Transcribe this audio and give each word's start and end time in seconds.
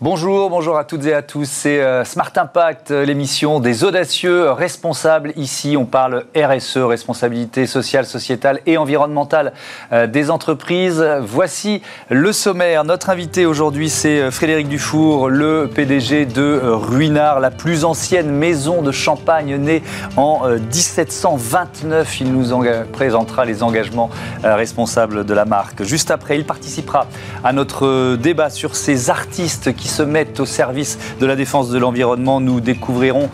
Bonjour, 0.00 0.48
bonjour 0.48 0.78
à 0.78 0.84
toutes 0.84 1.06
et 1.06 1.12
à 1.12 1.22
tous. 1.22 1.48
C'est 1.50 1.80
euh, 1.80 2.04
Smart 2.04 2.30
Impact, 2.36 2.92
euh, 2.92 3.04
l'émission 3.04 3.58
des 3.58 3.82
audacieux 3.82 4.52
responsables. 4.52 5.32
Ici, 5.34 5.76
on 5.76 5.86
parle 5.86 6.26
RSE, 6.36 6.76
responsabilité 6.76 7.66
sociale, 7.66 8.06
sociétale 8.06 8.60
et 8.66 8.78
environnementale 8.78 9.52
euh, 9.92 10.06
des 10.06 10.30
entreprises. 10.30 11.04
Voici 11.22 11.82
le 12.10 12.32
sommaire. 12.32 12.84
Notre 12.84 13.10
invité 13.10 13.44
aujourd'hui, 13.44 13.90
c'est 13.90 14.30
Frédéric 14.30 14.68
Dufour, 14.68 15.30
le 15.30 15.66
PDG 15.66 16.26
de 16.26 16.60
Ruinard, 16.62 17.40
la 17.40 17.50
plus 17.50 17.84
ancienne 17.84 18.30
maison 18.30 18.82
de 18.82 18.92
champagne 18.92 19.56
née 19.56 19.82
en 20.16 20.48
1729. 20.48 22.20
Il 22.20 22.32
nous 22.32 22.54
présentera 22.92 23.44
les 23.44 23.64
engagements 23.64 24.10
responsables 24.44 25.26
de 25.26 25.34
la 25.34 25.44
marque. 25.44 25.82
Juste 25.82 26.12
après, 26.12 26.36
il 26.36 26.44
participera 26.44 27.08
à 27.42 27.52
notre 27.52 28.14
débat 28.14 28.50
sur 28.50 28.76
ces 28.76 29.10
artistes 29.10 29.74
qui 29.74 29.87
se 29.88 30.02
mettent 30.02 30.40
au 30.40 30.46
service 30.46 30.98
de 31.20 31.26
la 31.26 31.36
défense 31.36 31.70
de 31.70 31.78
l'environnement. 31.78 32.40
Nous 32.40 32.60
découvrirons 32.60 33.30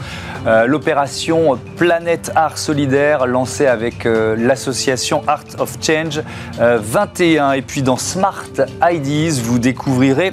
euh, 0.46 0.66
l'opération 0.66 1.58
Planète 1.77 2.30
Art 2.34 2.58
Solidaire 2.58 3.27
lancée 3.27 3.66
avec 3.66 4.04
euh, 4.04 4.36
l'association 4.38 5.22
Art 5.27 5.44
of 5.58 5.78
Change 5.80 6.22
21. 6.58 7.50
Euh, 7.50 7.52
Et 7.52 7.62
puis 7.62 7.82
dans 7.82 7.96
Smart 7.96 8.44
Ideas, 8.82 9.40
vous 9.42 9.58
découvrirez 9.58 10.32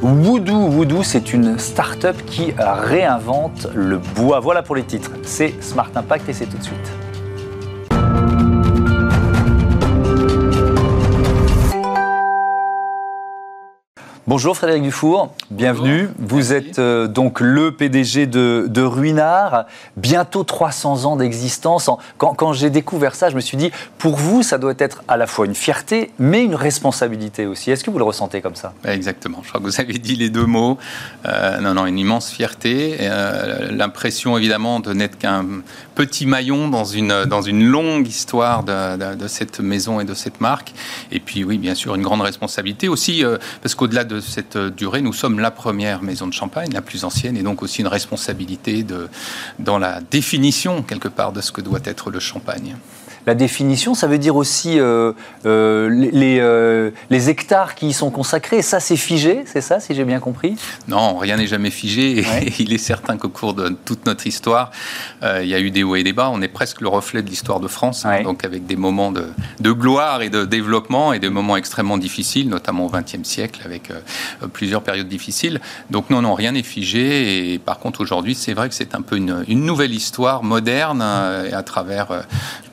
Voodoo. 0.00 0.68
Voodoo, 0.68 1.02
c'est 1.02 1.32
une 1.32 1.58
start-up 1.58 2.16
qui 2.26 2.54
réinvente 2.58 3.68
le 3.74 3.98
bois. 3.98 4.40
Voilà 4.40 4.62
pour 4.62 4.74
les 4.74 4.82
titres. 4.82 5.10
C'est 5.22 5.54
Smart 5.62 5.90
Impact 5.94 6.28
et 6.28 6.32
c'est 6.32 6.46
tout 6.46 6.58
de 6.58 6.64
suite. 6.64 7.11
Bonjour 14.28 14.56
Frédéric 14.56 14.84
Dufour, 14.84 15.34
bienvenue. 15.50 16.08
Vous 16.16 16.52
êtes 16.52 16.78
euh, 16.78 17.08
donc 17.08 17.40
le 17.40 17.72
PDG 17.72 18.28
de, 18.28 18.66
de, 18.68 18.80
Ruinard, 18.80 19.66
bientôt 19.96 20.44
300 20.44 21.06
ans 21.06 21.16
d'existence. 21.16 21.90
Quand, 22.18 22.32
quand 22.34 22.52
j'ai 22.52 22.70
découvert 22.70 23.16
ça, 23.16 23.30
je 23.30 23.34
me 23.34 23.40
suis 23.40 23.56
dit, 23.56 23.72
pour 23.98 24.14
vous, 24.14 24.44
ça 24.44 24.58
doit 24.58 24.74
être 24.78 25.02
à 25.08 25.16
la 25.16 25.26
fois 25.26 25.44
une 25.44 25.56
fierté, 25.56 26.12
mais 26.20 26.44
une 26.44 26.54
responsabilité 26.54 27.46
aussi. 27.46 27.72
Est-ce 27.72 27.82
que 27.82 27.90
vous 27.90 27.98
le 27.98 28.04
ressentez 28.04 28.40
comme 28.40 28.54
ça? 28.54 28.74
Exactement, 28.84 29.40
je 29.42 29.48
crois 29.48 29.60
que 29.60 29.66
vous 29.66 29.80
avez 29.80 29.94
dit 29.94 30.14
les 30.14 30.30
deux 30.30 30.46
mots. 30.46 30.78
Euh, 31.26 31.58
non, 31.58 31.74
non, 31.74 31.86
une 31.86 31.98
immense 31.98 32.30
fierté, 32.30 32.98
euh, 33.00 33.72
l'impression 33.72 34.38
évidemment 34.38 34.78
de 34.78 34.92
n'être 34.92 35.18
qu'un 35.18 35.44
petit 35.94 36.26
maillon 36.26 36.68
dans 36.68 36.84
une, 36.84 37.24
dans 37.24 37.42
une 37.42 37.64
longue 37.64 38.06
histoire 38.06 38.64
de, 38.64 39.26
cette 39.26 39.60
maison 39.60 40.00
et 40.00 40.04
de 40.04 40.14
cette 40.14 40.40
marque. 40.40 40.72
Et 41.10 41.20
puis 41.20 41.44
oui, 41.44 41.58
bien 41.58 41.74
sûr, 41.74 41.94
une 41.94 42.02
grande 42.02 42.22
responsabilité 42.22 42.88
aussi, 42.88 43.24
euh, 43.24 43.38
parce 43.62 43.74
qu'au-delà 43.74 44.04
de 44.04 44.20
cette 44.20 44.56
durée, 44.56 45.00
nous 45.02 45.12
sommes 45.12 45.38
la 45.38 45.50
première 45.50 46.02
maison 46.02 46.26
de 46.26 46.32
champagne, 46.32 46.70
la 46.72 46.82
plus 46.82 47.04
ancienne, 47.04 47.36
et 47.36 47.42
donc 47.42 47.62
aussi 47.62 47.80
une 47.80 47.88
responsabilité 47.88 48.82
de, 48.82 49.08
dans 49.58 49.78
la 49.78 50.00
définition, 50.00 50.82
quelque 50.82 51.08
part, 51.08 51.32
de 51.32 51.40
ce 51.40 51.52
que 51.52 51.60
doit 51.60 51.80
être 51.84 52.10
le 52.10 52.20
champagne. 52.20 52.76
La 53.26 53.34
définition, 53.34 53.94
ça 53.94 54.08
veut 54.08 54.18
dire 54.18 54.34
aussi 54.34 54.80
euh, 54.80 55.12
euh, 55.46 55.88
les, 55.88 56.38
euh, 56.40 56.90
les, 57.08 57.30
hectares 57.30 57.76
qui 57.76 57.88
y 57.88 57.92
sont 57.92 58.10
consacrés. 58.10 58.62
Ça, 58.62 58.80
c'est 58.80 58.96
figé, 58.96 59.44
c'est 59.46 59.60
ça, 59.60 59.78
si 59.78 59.94
j'ai 59.94 60.04
bien 60.04 60.18
compris? 60.18 60.56
Non, 60.88 61.18
rien 61.18 61.36
n'est 61.36 61.46
jamais 61.46 61.70
figé. 61.70 62.18
Et 62.18 62.22
ouais. 62.22 62.52
il 62.58 62.72
est 62.72 62.78
certain 62.78 63.16
qu'au 63.16 63.28
cours 63.28 63.54
de 63.54 63.68
toute 63.84 64.06
notre 64.06 64.26
histoire, 64.26 64.72
il 65.22 65.46
y 65.46 65.54
a 65.54 65.60
eu 65.60 65.70
des 65.70 65.84
hauts 65.84 65.94
et 65.94 66.02
des 66.02 66.12
bas. 66.12 66.30
On 66.32 66.42
est 66.42 66.48
presque 66.48 66.80
le 66.80 66.88
reflet 66.88 67.22
de 67.22 67.28
l'histoire 67.28 67.60
de 67.60 67.68
France, 67.68 68.04
ouais. 68.04 68.20
hein, 68.20 68.22
donc 68.24 68.44
avec 68.44 68.66
des 68.66 68.76
moments 68.76 69.12
de, 69.12 69.26
de, 69.60 69.70
gloire 69.70 70.22
et 70.22 70.30
de 70.30 70.44
développement 70.44 71.12
et 71.12 71.20
des 71.20 71.30
moments 71.30 71.56
extrêmement 71.56 71.98
difficiles, 71.98 72.48
notamment 72.48 72.86
au 72.86 72.90
XXe 72.90 73.22
siècle, 73.22 73.60
avec 73.64 73.90
plusieurs 74.52 74.82
périodes 74.82 75.08
difficiles. 75.08 75.60
Donc 75.90 76.10
non, 76.10 76.22
non, 76.22 76.34
rien 76.34 76.52
n'est 76.52 76.62
figé. 76.64 77.52
Et 77.52 77.58
par 77.58 77.78
contre, 77.78 78.00
aujourd'hui, 78.00 78.34
c'est 78.34 78.52
vrai 78.52 78.68
que 78.68 78.74
c'est 78.74 78.94
un 78.96 79.02
peu 79.02 79.16
une, 79.16 79.44
une, 79.46 79.64
nouvelle 79.64 79.94
histoire 79.94 80.42
moderne 80.42 81.02
et 81.48 81.52
à 81.52 81.62
travers 81.62 82.24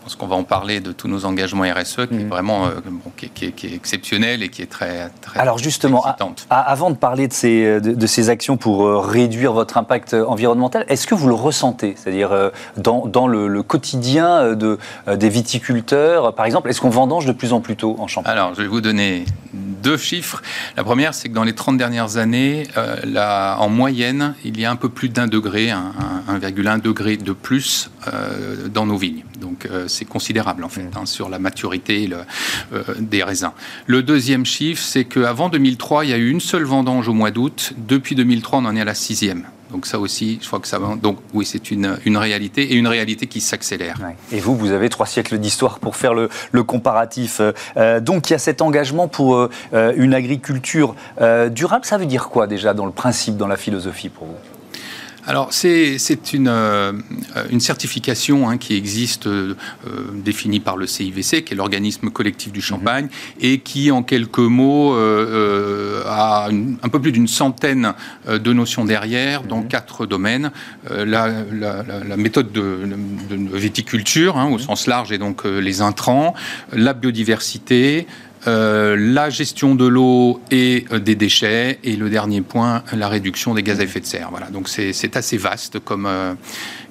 pense 0.10 0.16
qu'on 0.16 0.28
va 0.28 0.36
en 0.36 0.44
parler 0.44 0.80
de 0.80 0.92
tous 0.92 1.08
nos 1.08 1.26
engagements 1.26 1.64
RSE, 1.64 2.08
qui 2.08 2.16
mmh. 2.16 2.20
est 2.20 2.24
vraiment 2.26 2.66
euh, 2.66 2.70
bon, 2.86 3.12
qui, 3.16 3.30
qui, 3.30 3.52
qui, 3.52 3.68
est 3.68 3.76
exceptionnel 3.76 4.42
et 4.42 4.50
qui 4.50 4.64
est 4.64 4.72
très, 4.72 5.10
très 5.22 5.40
Alors 5.40 5.60
justement, 5.60 6.04
à, 6.04 6.18
à, 6.50 6.60
avant 6.60 6.90
de 6.90 6.96
parler 6.96 7.28
de 7.28 7.34
ces, 7.34 7.80
de, 7.80 7.94
de 7.94 8.08
ces 8.08 8.30
actions 8.30 8.58
pour 8.58 8.86
euh, 8.86 8.98
réduire 9.00 9.54
votre 9.54 9.78
impact 9.78 10.16
environnemental, 10.16 10.86
est-ce 10.88 11.06
que 11.06 11.14
vous 11.14 11.28
le 11.28 11.36
ressentez? 11.36 11.94
C'est-à-dire 11.96 12.32
euh, 12.32 12.50
dans, 12.78 13.06
dans 13.06 13.28
le, 13.28 13.48
le, 13.48 13.62
quotidien 13.62 14.56
de, 14.56 14.80
des 15.14 15.30
viticulteurs, 15.30 16.34
par 16.34 16.46
exemple, 16.46 16.70
est-ce 16.70 16.82
qu'on 16.82 16.90
vendange 16.90 17.26
de 17.26 17.32
plus 17.32 17.54
en 17.54 17.62
plus 17.62 17.76
tôt 17.76 17.96
en 18.00 18.08
Champagne? 18.08 18.34
Alors, 18.34 18.56
je 18.56 18.62
vais 18.64 18.68
vous 18.68 18.82
donner 18.82 19.26
deux 19.82 19.98
chiffres. 19.98 20.42
La 20.78 20.84
première, 20.84 21.14
c'est 21.14 21.30
que 21.30 21.34
dans 21.34 21.44
les 21.44 21.54
30 21.54 21.78
dernières 21.78 22.18
années, 22.18 22.68
euh, 22.78 22.98
la, 23.04 23.58
en 23.60 23.70
moyenne, 23.70 24.36
il 24.44 24.60
y 24.60 24.66
a 24.66 24.72
un 24.72 24.76
peu 24.76 24.90
plus 24.90 25.10
d'un 25.10 25.28
degré, 25.28 25.68
1,1 25.70 26.82
degré 26.82 27.18
de 27.18 27.34
plus 27.34 27.90
euh, 28.08 28.68
dans 28.68 28.86
nos 28.86 28.98
vignes. 28.98 29.24
Donc 29.40 29.66
euh, 29.66 29.88
c'est 29.88 30.06
considérable 30.06 30.64
en 30.64 30.70
fait 30.70 30.86
hein, 30.96 31.06
sur 31.06 31.30
la 31.30 31.40
maturité 31.40 32.08
le, 32.08 32.18
des 33.00 33.24
raisins. 33.24 33.52
Le 33.88 34.04
deuxième 34.04 34.46
chiffre, 34.46 34.84
c'est 34.84 35.06
qu'avant 35.06 35.50
2003, 35.50 36.06
il 36.06 36.12
y 36.12 36.14
a 36.14 36.18
eu 36.18 36.30
une 36.30 36.42
seule 36.42 36.64
vendange 36.64 37.08
au 37.08 37.14
mois 37.14 37.32
d'août. 37.32 37.74
Depuis 37.78 38.16
2003, 38.16 38.60
on 38.60 38.66
en 38.66 38.76
est 38.76 38.82
à 38.82 38.86
la 38.86 38.96
sixième. 38.96 39.46
Donc 39.72 39.86
ça 39.86 40.00
aussi, 40.00 40.40
je 40.42 40.48
crois 40.48 40.60
que 40.60 40.68
ça 40.68 40.80
va. 40.80 40.96
Donc 40.96 41.18
oui, 41.34 41.46
c'est 41.46 41.72
une, 41.72 41.98
réalité 42.18 42.74
et 42.74 42.76
une 42.76 42.88
réalité 42.88 43.28
qui 43.28 43.40
s'accélère. 43.40 43.98
Et 44.32 44.40
vous, 44.40 44.56
vous 44.56 44.72
avez 44.72 44.90
trois 44.90 45.06
siècles 45.06 45.38
d'histoire 45.38 45.80
pour 45.80 45.96
faire 45.96 46.14
le, 46.14 46.30
comparatif. 46.64 47.42
Euh, 47.78 48.00
donc 48.00 48.30
il 48.30 48.34
y 48.34 48.36
a 48.36 48.40
cet 48.40 48.62
engagement 48.62 49.08
pour 49.08 49.36
euh, 49.36 49.94
une 49.96 50.14
agriculture 50.14 50.96
euh, 51.22 51.50
durable. 51.50 51.86
Ça 51.86 51.98
veut 51.98 52.06
dire 52.06 52.30
quoi 52.30 52.48
déjà 52.48 52.74
dans 52.74 52.86
le 52.86 52.92
principe, 52.92 53.38
dans 53.38 53.48
la 53.48 53.58
philosophie 53.58 54.10
pour 54.10 54.28
vous? 54.28 54.59
Alors, 55.30 55.54
c'est 55.54 56.34
une, 56.34 56.48
euh, 56.48 56.92
une, 57.52 57.60
certification 57.60 58.50
hein, 58.50 58.58
qui 58.58 58.76
existe, 58.76 59.28
euh, 59.28 59.56
définie 60.12 60.60
par 60.60 60.76
le 60.76 60.88
CIVC, 60.88 61.44
qui 61.44 61.54
est 61.54 61.56
l'organisme 61.56 62.10
collectif 62.10 62.52
du 62.52 62.62
Champagne, 62.62 63.06
mmh. 63.06 63.46
et 63.46 63.60
qui, 63.60 63.92
en 63.92 64.02
quelques 64.02 64.40
mots, 64.40 64.96
euh, 64.96 66.02
a 66.08 66.48
une, 66.50 66.80
un 66.82 66.90
peu 66.90 67.00
plus 67.00 67.12
d'une 67.12 67.28
centaine 67.28 67.94
de 68.28 68.54
notions 68.54 68.86
derrière, 68.86 69.44
dans 69.44 69.60
mmh. 69.60 69.68
quatre 69.68 70.08
domaines. 70.08 70.50
La, 70.90 71.28
la, 71.52 71.84
la, 71.84 72.18
méthode 72.18 72.52
de, 72.52 72.80
de 73.30 73.56
viticulture, 73.56 74.36
hein, 74.36 74.48
au 74.48 74.56
mmh. 74.56 74.62
sens 74.62 74.88
large, 74.88 75.12
et 75.12 75.20
donc 75.20 75.44
les 75.44 75.82
intrants, 75.82 76.34
la 76.74 76.94
biodiversité, 76.94 78.08
euh, 78.48 78.96
la 78.98 79.30
gestion 79.30 79.76
de 79.76 79.86
l'eau 79.86 80.40
et 80.50 80.86
euh, 80.92 81.00
des 81.00 81.16
déchets, 81.16 81.80
et 81.84 81.96
le 81.96 82.10
dernier 82.10 82.42
point, 82.42 82.84
la 82.94 83.10
réduction 83.10 83.54
des 83.54 83.64
gaz 83.64 83.80
à 83.80 83.84
effet 83.84 84.00
de 84.00 84.06
serre. 84.06 84.30
Voilà, 84.32 84.50
donc 84.50 84.70
c'est 84.70 85.18
assez 85.18 85.38
vaste 85.38 85.80
comme, 85.80 86.06
euh, 86.06 86.34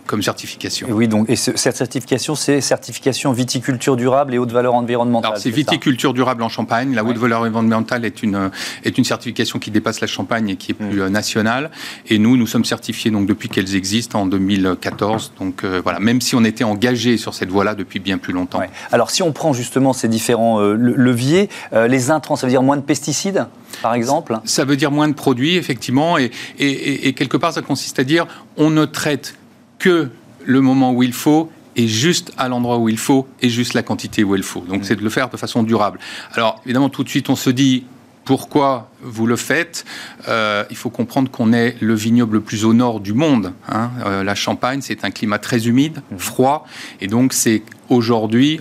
comme 0.09 0.23
certification. 0.23 0.89
Et 0.89 0.93
oui, 0.93 1.07
donc 1.07 1.31
et 1.31 1.37
ce, 1.37 1.57
cette 1.57 1.77
certification, 1.77 2.35
c'est 2.35 2.61
certification 2.61 3.31
viticulture 3.33 3.95
durable 3.95 4.35
et 4.35 4.39
haute 4.39 4.51
valeur 4.51 4.75
environnementale. 4.75 5.35
c'est 5.37 5.51
viticulture 5.51 6.15
durable 6.15 6.43
en 6.43 6.49
Champagne. 6.49 6.95
La 6.95 7.05
haute 7.05 7.19
valeur 7.19 7.43
environnementale 7.43 8.05
est 8.05 8.23
une, 8.23 8.51
est 8.85 8.99
une 8.99 9.05
certification 9.05 9.59
qui 9.59 9.71
dépasse 9.71 10.01
la 10.01 10.07
Champagne 10.07 10.49
et 10.49 10.57
qui 10.57 10.73
est 10.73 10.75
plus 10.75 11.03
mmh. 11.03 11.09
nationale. 11.09 11.71
Et 12.09 12.19
nous, 12.19 12.37
nous 12.37 12.47
sommes 12.47 12.65
certifiés 12.65 13.11
donc 13.11 13.27
depuis 13.27 13.49
qu'elles 13.49 13.77
existent 13.77 14.23
en 14.23 14.27
2014. 14.27 15.35
Donc 15.39 15.63
euh, 15.63 15.81
voilà, 15.85 16.01
même 16.01 16.21
si 16.21 16.35
on 16.35 16.45
était 16.45 16.65
engagé 16.65 17.19
sur 17.19 17.35
cette 17.35 17.51
voie-là 17.51 17.75
depuis 17.75 18.01
bien 18.01 18.19
plus 18.19 18.33
longtemps. 18.33 18.61
Ouais. 18.61 18.71
Alors 18.91 19.11
si 19.11 19.23
on 19.23 19.33
prend 19.33 19.53
justement 19.53 19.93
ces 19.93 20.09
différents 20.09 20.61
euh, 20.61 20.75
leviers, 20.75 21.51
euh, 21.75 21.87
les 21.87 22.11
intrants, 22.11 22.37
ça 22.37 22.47
veut 22.47 22.51
dire 22.51 22.63
moins 22.63 22.77
de 22.77 22.83
pesticides 22.83 23.47
par 23.83 23.95
exemple? 23.95 24.39
Ça 24.45 24.65
veut 24.65 24.77
dire 24.77 24.91
moins 24.91 25.09
de 25.09 25.13
produits, 25.13 25.57
effectivement, 25.57 26.17
et, 26.19 26.31
et 26.59 27.13
quelque 27.13 27.37
part, 27.37 27.53
ça 27.53 27.61
consiste 27.63 27.99
à 27.99 28.05
dire 28.05 28.27
on 28.57 28.71
ne 28.71 28.85
traite 28.85 29.38
que 29.79 30.11
le 30.45 30.61
moment 30.61 30.93
où 30.93 31.03
il 31.03 31.13
faut 31.13 31.51
et 31.77 31.87
juste 31.87 32.33
à 32.37 32.49
l'endroit 32.49 32.79
où 32.79 32.89
il 32.89 32.99
faut 32.99 33.29
et 33.41 33.49
juste 33.49 33.75
la 33.75 33.83
quantité 33.83 34.25
où 34.25 34.35
il 34.35 34.43
faut. 34.43 34.61
Donc 34.61 34.81
mmh. 34.81 34.85
c'est 34.85 34.97
de 34.97 35.03
le 35.03 35.11
faire 35.11 35.29
de 35.29 35.37
façon 35.37 35.63
durable. 35.63 36.01
Alors 36.33 36.61
évidemment 36.65 36.89
tout 36.89 37.05
de 37.05 37.09
suite 37.09 37.31
on 37.31 37.37
se 37.37 37.51
dit 37.51 37.85
pourquoi 38.29 38.91
vous 39.01 39.27
le 39.27 39.37
faites 39.37 39.87
euh, 40.29 40.63
Il 40.69 40.77
faut 40.77 40.91
comprendre 40.91 41.31
qu'on 41.31 41.55
est 41.55 41.77
le 41.81 41.95
vignoble 41.95 42.35
le 42.35 42.43
plus 42.43 42.67
au 42.67 42.75
nord 42.75 43.01
du 43.01 43.15
monde. 43.15 43.55
Hein. 43.71 43.91
Euh, 44.05 44.23
la 44.23 44.35
Champagne, 44.35 44.81
c'est 44.83 45.03
un 45.07 45.11
climat 45.11 45.39
très 45.39 45.67
humide, 45.67 46.03
froid, 46.19 46.67
et 47.01 47.07
donc 47.07 47.33
c'est 47.33 47.63
aujourd'hui, 47.89 48.61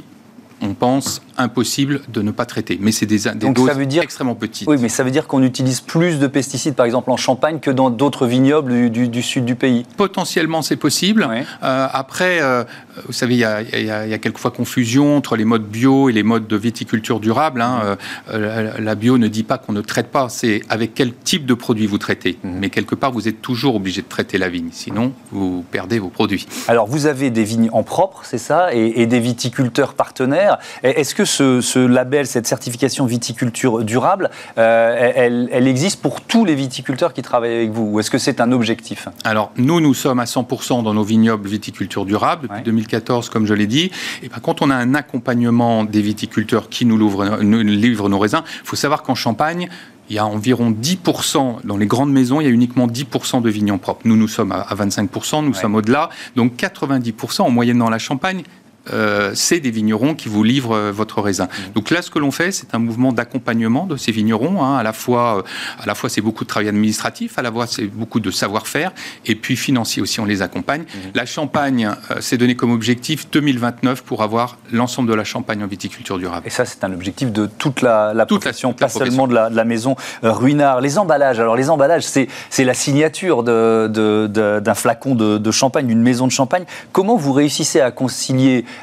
on 0.62 0.74
pense, 0.74 1.22
impossible 1.38 2.02
de 2.10 2.22
ne 2.22 2.32
pas 2.32 2.46
traiter. 2.46 2.78
Mais 2.82 2.92
c'est 2.92 3.06
des, 3.06 3.20
des 3.20 3.36
Donc 3.36 3.56
doses 3.56 3.68
ça 3.68 3.74
veut 3.74 3.86
dire, 3.86 4.04
extrêmement 4.04 4.36
petites. 4.36 4.68
Oui, 4.68 4.78
mais 4.80 4.90
ça 4.90 5.04
veut 5.04 5.12
dire 5.12 5.28
qu'on 5.28 5.44
utilise 5.44 5.82
plus 5.82 6.20
de 6.20 6.28
pesticides, 6.28 6.76
par 6.76 6.86
exemple 6.86 7.12
en 7.12 7.18
Champagne, 7.18 7.60
que 7.60 7.72
dans 7.72 7.90
d'autres 7.90 8.26
vignobles 8.26 8.74
du, 8.74 8.90
du, 8.90 9.08
du, 9.08 9.22
sud 9.22 9.46
du 9.46 9.56
pays 9.56 9.86
Potentiellement, 9.98 10.62
c'est 10.62 10.76
possible. 10.76 11.28
Oui. 11.30 11.38
Euh, 11.64 11.88
après, 11.92 12.42
euh, 12.42 12.64
vous 13.06 13.14
savez, 13.14 13.36
il 13.36 13.40
y, 13.40 13.46
a, 13.46 13.62
y 13.62 14.14
y, 14.14 14.20
quelquefois 14.20 14.52
confusion 14.52 15.18
entre 15.18 15.36
les 15.36 15.46
modes 15.46 15.68
bio 15.68 16.10
et 16.10 16.14
les 16.14 16.24
modes 16.24 16.48
de 16.48 16.58
viticulture 16.58 17.20
durable. 17.20 17.62
Hein. 17.62 17.98
Euh, 18.32 18.72
la 18.80 18.96
bio 18.96 19.18
ne 19.18 19.28
dit 19.28 19.44
pas 19.44 19.58
qu'on 19.58 19.74
ne 19.74 19.82
traite 19.82 20.08
pas, 20.08 20.30
c'est 20.30 20.62
avec 20.70 20.94
quel 20.94 21.14
type 21.14 21.46
de 21.46 21.54
produit 21.54 21.86
vous 21.86 21.98
traitez. 21.98 22.38
Mmh. 22.44 22.50
Mais 22.60 22.70
quelque 22.70 22.96
part, 22.96 23.12
vous 23.12 23.28
êtes 23.28 23.42
toujours 23.42 23.76
obligé 23.76 24.02
de 24.02 24.08
traiter 24.08 24.38
la 24.38 24.50
vigne, 24.50 24.70
sinon 24.72 25.14
vous 25.32 25.64
perdez 25.72 26.00
vos 26.00 26.10
produits. 26.10 26.48
Alors, 26.68 26.88
vous 26.88 27.06
avez 27.06 27.30
des 27.30 27.44
vignes 27.44 27.70
en 27.72 27.84
propre, 27.84 28.22
c'est 28.24 28.38
ça, 28.38 28.74
et, 28.74 29.02
et, 29.02 29.06
des 29.06 29.20
viticulteurs 29.20 29.94
partenaires. 29.94 30.47
Est-ce 30.84 31.16
que 31.16 31.26
ce, 31.26 31.86
label, 31.86 32.28
cette 32.28 32.48
certification 32.48 33.06
viticulture 33.06 33.84
durable, 33.84 34.30
elle, 34.56 35.50
elle, 35.52 35.68
existe 35.68 36.02
pour 36.02 36.22
tous 36.22 36.46
les 36.46 36.56
viticulteurs 36.56 37.14
qui 37.14 37.22
travaillent 37.22 37.56
avec 37.56 37.72
vous 37.72 37.84
Ou 37.84 38.00
est-ce 38.00 38.12
que 38.12 38.18
c'est 38.18 38.42
un 38.42 38.52
objectif? 38.52 39.08
Alors, 39.24 39.52
nous, 39.58 39.82
nous 39.82 39.94
sommes 39.94 40.20
à 40.20 40.26
100% 40.26 40.84
dans 40.84 40.94
nos 40.94 41.04
vignobles 41.04 41.48
viticulture 41.48 42.06
durable 42.06 42.48
depuis 42.48 42.64
2014, 42.64 43.30
comme 43.30 43.46
je 43.46 43.54
l'ai 43.54 43.68
dit. 43.68 43.92
Et 44.24 44.30
par 44.30 44.42
contre, 44.42 44.64
on 44.64 44.70
a 44.70 44.76
un 44.76 44.94
accompagnement 44.94 45.84
des 45.84 46.02
viticulteurs 46.02 46.70
qui 46.70 46.86
nous, 46.86 46.98
nous 46.98 47.64
livrent 47.64 48.10
nos 48.10 48.20
raisins. 48.20 48.44
Il 48.64 48.68
faut 48.68 48.76
savoir 48.76 49.04
qu'en 49.04 49.16
Champagne, 49.16 49.70
il 50.10 50.16
y 50.16 50.20
a 50.20 50.26
environ 50.26 50.72
10%, 50.72 51.66
dans 51.66 51.78
les 51.78 51.86
grandes 51.86 52.12
maisons, 52.12 52.40
il 52.40 52.46
y 52.46 52.48
a 52.48 52.52
uniquement 52.52 52.88
10% 52.88 53.42
de 53.42 53.50
vignons 53.50 53.78
propres. 53.78 54.02
Nous, 54.06 54.16
nous 54.16 54.28
sommes 54.28 54.52
à 54.52 54.74
25%, 54.74 55.44
nous 55.44 55.54
sommes 55.54 55.76
au-delà. 55.76 56.10
Donc 56.36 56.54
90% 56.56 57.42
en 57.42 57.50
moyenne 57.50 57.80
dans 57.80 57.90
la 57.90 58.00
Champagne, 58.00 58.44
euh, 58.94 59.32
c'est 59.34 59.60
des 59.60 59.72
vignerons 59.72 60.16
qui 60.16 60.30
vous 60.30 60.44
livrent 60.44 60.76
euh, 60.76 60.92
votre 60.92 61.22
raisin. 61.22 61.46
Mmh. 61.46 61.74
Donc 61.74 61.90
là, 61.90 62.02
ce 62.02 62.10
que 62.10 62.20
l'on 62.20 62.32
fait, 62.32 62.52
c'est 62.52 62.74
un 62.74 62.80
mouvement 62.80 63.12
d'accompagnement 63.12 63.86
de 63.86 63.96
ces 63.96 64.12
vignerons. 64.12 64.64
Hein. 64.64 64.78
À 64.78 64.84
la 64.84 64.94
fois, 64.94 65.40
euh, 65.40 65.42
à 65.82 65.86
la 65.86 65.96
fois, 65.96 66.10
c'est 66.10 66.22
beaucoup 66.22 66.44
de 66.44 66.50
travail 66.50 66.70
administratif, 66.70 67.38
à 67.38 67.42
la 67.42 67.52
fois, 67.52 67.68
c'est 67.68 67.88
beaucoup 67.88 68.20
de 68.20 68.32
savoir-faire, 68.32 68.92
et 69.26 69.36
puis 69.36 69.56
financier 69.56 70.02
aussi, 70.02 70.20
on 70.20 70.26
les 70.26 70.42
accompagne. 70.42 70.82
Mmh. 70.82 70.98
La 71.16 71.26
Champagne 71.26 71.92
s'est 72.20 72.38
donné 72.38 72.56
comme 72.56 72.72
objectif 72.72 73.30
2029 73.32 74.04
pour 74.04 74.24
avoir 74.24 74.58
l'ensemble 74.72 75.10
de 75.10 75.14
la 75.14 75.24
Champagne 75.24 75.64
en 75.64 75.68
viticulture 75.68 76.18
durable. 76.18 76.48
Et 76.48 76.50
ça, 76.50 76.66
c'est 76.66 76.84
un 76.84 76.94
objectif 76.94 77.32
de 77.32 77.46
toute 77.46 77.82
la, 77.82 78.14
la 78.14 78.26
toute 78.26 78.42
profession, 78.42 78.74
pas 78.74 78.90
seulement 78.90 79.28
de 79.28 79.34
la, 79.34 79.50
de 79.50 79.56
la 79.56 79.66
maison 79.66 79.96
Ruinard. 80.24 80.82
Les 80.82 80.98
emballages, 80.98 81.40
alors 81.40 81.56
les 81.56 81.70
emballages, 81.70 82.04
c'est 82.04 82.28
la 82.64 82.74
signature 82.74 83.44
d'un 83.44 83.88
de, 83.88 84.28
de, 84.28 84.74
flacon 84.74 85.16
de, 85.16 85.52
champagne, 85.52 85.88
d'une 85.88 86.02
maison 86.02 86.28
de 86.28 86.32
champagne. 86.32 86.66
Comment 86.92 87.18
vous 87.18 87.34
réussissez 87.34 87.82
à 87.82 87.92
concilier 87.92 88.38
euh, 88.58 88.77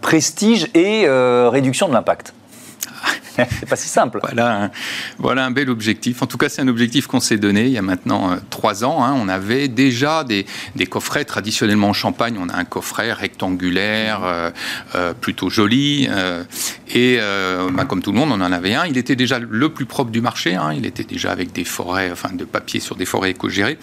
prestige 0.00 0.68
et 0.74 1.04
euh, 1.06 1.48
réduction 1.50 1.88
de 1.88 1.92
l'impact 1.92 2.34
c'est 3.50 3.68
pas 3.68 3.76
si 3.76 3.88
simple. 3.88 4.20
Voilà 5.18 5.44
un, 5.44 5.50
bel 5.50 5.70
objectif. 5.70 6.22
En 6.22 6.26
tout 6.26 6.38
cas, 6.38 6.48
c'est 6.48 6.62
un 6.62 6.68
objectif 6.68 7.06
qu'on 7.06 7.20
s'est 7.20 7.36
donné 7.36 7.66
il 7.66 7.72
y 7.72 7.78
a 7.78 7.82
maintenant 7.82 8.32
euh, 8.32 8.36
trois 8.50 8.84
ans. 8.84 9.04
Hein. 9.04 9.14
On 9.16 9.28
avait 9.28 9.68
déjà 9.68 10.24
des, 10.24 10.46
coffrets 10.88 11.24
traditionnellement 11.24 11.88
en 11.88 11.92
Champagne. 11.92 12.36
On 12.38 12.48
a 12.48 12.56
un 12.56 12.64
coffret 12.64 13.12
rectangulaire, 13.12 14.20
euh, 14.24 14.50
euh, 14.94 15.12
plutôt 15.14 15.50
joli. 15.50 16.08
et 16.94 17.18
bah, 17.72 17.84
comme 17.84 18.02
tout 18.02 18.12
le 18.12 18.18
monde, 18.18 18.30
on 18.32 18.40
en 18.40 18.52
avait 18.52 18.74
un. 18.74 18.86
Il 18.86 18.96
était 18.96 19.16
déjà 19.16 19.38
le 19.38 19.68
plus 19.68 19.86
propre 19.86 20.10
du 20.10 20.20
marché. 20.20 20.54
Hein. 20.54 20.72
Il 20.74 20.86
était 20.86 21.04
déjà 21.04 21.32
avec 21.32 21.52
des 21.52 21.64
forêts, 21.64 22.10
enfin 22.10 22.30
de 22.32 22.44
papier 22.44 22.80
sur 22.80 22.96
des 22.96 23.04
forêts 23.04 23.30
éco-gérées 23.30 23.78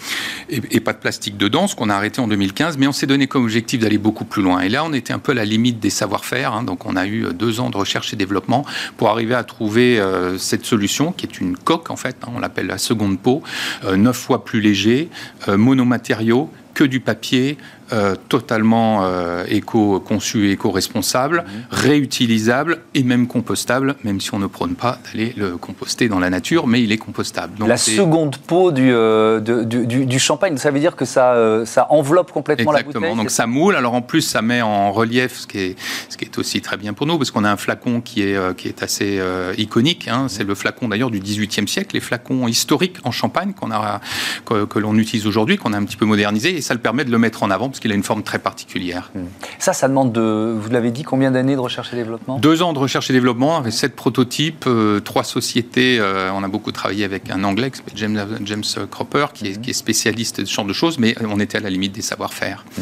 et, 0.49 0.61
et, 0.71 0.79
pas 0.79 0.93
de 0.93 0.97
plastique 0.97 1.37
dedans, 1.37 1.67
ce 1.67 1.75
qu'on 1.75 1.89
a 1.89 1.95
arrêté 1.95 2.21
en 2.21 2.27
2015. 2.27 2.77
Mais 2.77 2.87
on 2.87 2.91
s'est 2.91 3.07
donné 3.07 3.27
comme 3.27 3.43
objectif 3.43 3.79
d'aller 3.79 3.97
beaucoup 3.97 4.25
plus 4.25 4.41
loin. 4.41 4.61
Et 4.61 4.69
là, 4.69 4.83
on 4.83 4.93
était 4.93 5.13
un 5.13 5.19
peu 5.19 5.33
à 5.33 5.35
la 5.35 5.45
limite 5.45 5.79
des 5.79 5.89
savoir-faire. 5.89 6.53
Hein. 6.53 6.63
Donc, 6.63 6.85
on 6.85 6.95
a 6.95 7.05
eu 7.05 7.27
deux 7.33 7.59
ans 7.59 7.69
de 7.69 7.77
recherche 7.77 8.13
et 8.13 8.15
développement 8.15 8.65
pour 8.97 9.09
arriver 9.09 9.35
à 9.35 9.42
trouver 9.43 9.99
euh, 9.99 10.37
cette 10.37 10.65
solution 10.65 11.11
qui 11.11 11.25
est 11.25 11.39
une 11.39 11.57
coque 11.57 11.89
en 11.89 11.95
fait, 11.95 12.15
hein, 12.23 12.31
on 12.35 12.39
l'appelle 12.39 12.67
la 12.67 12.77
seconde 12.77 13.19
peau, 13.19 13.43
euh, 13.85 13.95
neuf 13.95 14.17
fois 14.17 14.45
plus 14.45 14.61
léger, 14.61 15.09
euh, 15.47 15.57
monomatériaux, 15.57 16.49
que 16.73 16.83
du 16.83 16.99
papier, 16.99 17.57
euh, 17.93 18.15
totalement 18.27 19.01
euh, 19.03 19.45
éco-conçu 19.47 20.47
et 20.47 20.53
éco-responsable, 20.53 21.45
mhm. 21.45 21.63
réutilisable 21.69 22.79
et 22.95 23.03
même 23.03 23.27
compostable, 23.27 23.95
même 24.03 24.19
si 24.19 24.33
on 24.33 24.39
ne 24.39 24.47
prône 24.47 24.73
pas 24.73 24.97
d'aller 25.05 25.31
le 25.37 25.57
composter 25.57 26.07
dans 26.07 26.17
la 26.17 26.31
nature, 26.31 26.65
mais 26.65 26.81
il 26.81 26.91
est 26.91 26.97
compostable. 26.97 27.53
la 27.63 27.77
seconde 27.77 28.37
peau 28.37 28.71
euh, 28.71 29.39
du, 29.65 30.07
du, 30.07 30.19
champagne, 30.19 30.57
ça 30.57 30.71
veut 30.71 30.79
dire 30.79 30.95
que 30.95 31.05
ça, 31.05 31.63
ça 31.65 31.85
enveloppe 31.91 32.31
complètement 32.31 32.71
la 32.71 32.81
bouteille 32.81 32.97
Exactement, 32.97 33.21
donc 33.21 33.29
ça 33.29 33.45
moule. 33.45 33.75
Alors 33.75 33.93
en 33.93 34.01
plus, 34.01 34.21
ça 34.21 34.41
met 34.41 34.63
en 34.63 34.91
relief 34.91 35.41
ce 35.41 35.47
qui 35.47 35.59
est, 35.59 35.75
ce 36.09 36.17
qui 36.17 36.25
est 36.25 36.37
aussi 36.39 36.61
très 36.61 36.77
bien 36.77 36.93
pour 36.93 37.05
nous, 37.05 37.19
parce 37.19 37.29
qu'on 37.29 37.43
a 37.43 37.51
un 37.51 37.57
flacon 37.57 38.01
qui 38.01 38.23
est, 38.23 38.55
qui 38.55 38.69
est 38.69 38.81
assez 38.81 39.21
iconique. 39.59 40.07
Hein. 40.07 40.25
C'est 40.29 40.45
le 40.45 40.55
flacon 40.55 40.87
d'ailleurs 40.87 41.11
du 41.11 41.19
XVIIIe 41.19 41.67
siècle, 41.67 41.91
les 41.93 42.01
flacons 42.01 42.47
historiques 42.47 42.97
en 43.03 43.11
champagne 43.11 43.53
qu'on 43.53 43.69
a, 43.69 44.01
que, 44.45 44.65
que 44.65 44.79
l'on 44.79 44.97
utilise 44.97 45.27
aujourd'hui, 45.27 45.57
qu'on 45.57 45.73
a 45.73 45.77
un 45.77 45.83
petit 45.83 45.97
peu 45.97 46.05
modernisé, 46.05 46.55
et 46.55 46.61
ça 46.61 46.73
le 46.73 46.79
permet 46.79 47.05
de 47.05 47.11
le 47.11 47.19
mettre 47.19 47.43
en 47.43 47.51
avant 47.51 47.69
parce 47.69 47.82
qu'il 47.83 47.91
a 47.91 47.95
une 47.95 48.03
forme 48.03 48.23
très 48.23 48.39
particulière. 48.39 49.11
Hmm. 49.13 49.25
Ça, 49.59 49.73
ça 49.73 49.89
demande 49.89 50.13
de, 50.13 50.55
vous 50.57 50.69
l'avez 50.69 50.89
dit, 50.89 51.03
combien 51.03 51.31
d'années 51.31 51.55
de 51.55 51.59
recherche 51.59 51.91
et 51.91 51.97
développement? 51.97 52.39
Deux 52.39 52.63
ans 52.63 52.71
de 52.71 52.79
recherche 52.79 53.09
et 53.09 53.13
développement 53.13 53.57
avec 53.57 53.73
sept 53.73 53.93
prototypes, 53.93 54.63
euh, 54.67 55.01
trois 55.01 55.25
sociétés. 55.25 55.97
Euh, 55.99 56.31
on 56.33 56.43
a 56.43 56.47
beaucoup 56.47 56.71
travaillé 56.71 57.03
avec 57.03 57.29
un 57.29 57.43
Anglais, 57.43 57.71
James, 57.95 58.25
James 58.45 58.63
Cropper, 58.89 59.25
qui 59.33 59.47
est, 59.47 59.57
hmm. 59.57 59.61
qui 59.61 59.69
est, 59.71 59.73
spécialiste 59.73 60.39
de 60.39 60.45
ce 60.45 60.53
genre 60.53 60.63
de 60.63 60.71
choses, 60.71 60.97
mais 60.97 61.13
on 61.29 61.41
était 61.41 61.57
à 61.57 61.61
la 61.61 61.69
limite 61.69 61.91
des 61.91 62.01
savoir-faire. 62.01 62.63
Hmm. 62.77 62.81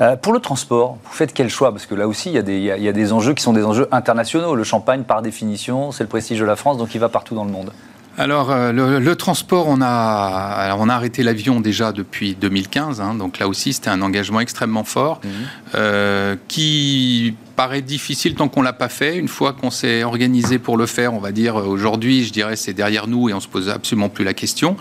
Euh, 0.00 0.16
pour 0.16 0.32
le 0.32 0.40
transport, 0.40 0.98
vous 1.04 1.12
faites 1.12 1.32
quel 1.32 1.48
choix? 1.48 1.70
Parce 1.70 1.86
que 1.86 1.94
là 1.94 2.08
aussi, 2.08 2.30
il 2.30 2.34
y, 2.34 2.38
a 2.38 2.42
des, 2.42 2.56
il 2.56 2.64
y, 2.82 2.88
a 2.88 2.92
des 2.92 3.12
enjeux 3.12 3.34
qui 3.34 3.44
sont 3.44 3.52
des 3.52 3.64
enjeux 3.64 3.86
internationaux. 3.92 4.56
Le 4.56 4.64
champagne, 4.64 5.04
par 5.04 5.22
définition, 5.22 5.92
c'est 5.92 6.02
le 6.02 6.08
prestige 6.08 6.40
de 6.40 6.44
la 6.44 6.56
France, 6.56 6.78
donc 6.78 6.92
il 6.96 6.98
va 6.98 7.08
partout 7.08 7.36
dans 7.36 7.44
le 7.44 7.52
monde. 7.52 7.70
Alors, 8.18 8.50
euh, 8.50 8.72
le, 8.72 9.16
transport, 9.16 9.66
on 9.68 9.80
a, 9.80 10.76
on 10.78 10.88
a 10.88 10.94
arrêté 10.94 11.22
l'avion 11.22 11.60
déjà 11.60 11.92
depuis 11.92 12.34
2015. 12.34 13.00
Hein, 13.00 13.14
donc 13.14 13.38
là 13.38 13.48
aussi, 13.48 13.72
c'était 13.72 13.90
un 13.90 14.02
engagement 14.02 14.40
extrêmement 14.40 14.84
fort 14.84 15.20
mmh. 15.22 15.28
euh, 15.74 16.36
qui 16.48 17.34
paraît 17.60 17.82
difficile 17.82 18.36
tant 18.36 18.48
qu'on 18.48 18.62
l'a 18.62 18.72
pas 18.72 18.88
fait. 18.88 19.18
Une 19.18 19.28
fois 19.28 19.52
qu'on 19.52 19.70
s'est 19.70 20.02
organisé 20.02 20.58
pour 20.58 20.78
le 20.78 20.86
faire, 20.86 21.12
on 21.12 21.18
va 21.18 21.30
dire 21.30 21.60
euh, 21.60 21.64
aujourd'hui, 21.64 22.24
je 22.24 22.32
dirais 22.32 22.56
c'est 22.56 22.72
derrière 22.72 23.06
nous 23.06 23.28
et 23.28 23.34
on 23.34 23.40
se 23.40 23.48
pose 23.48 23.68
absolument 23.68 24.08
plus 24.08 24.24
la 24.24 24.32
question. 24.32 24.78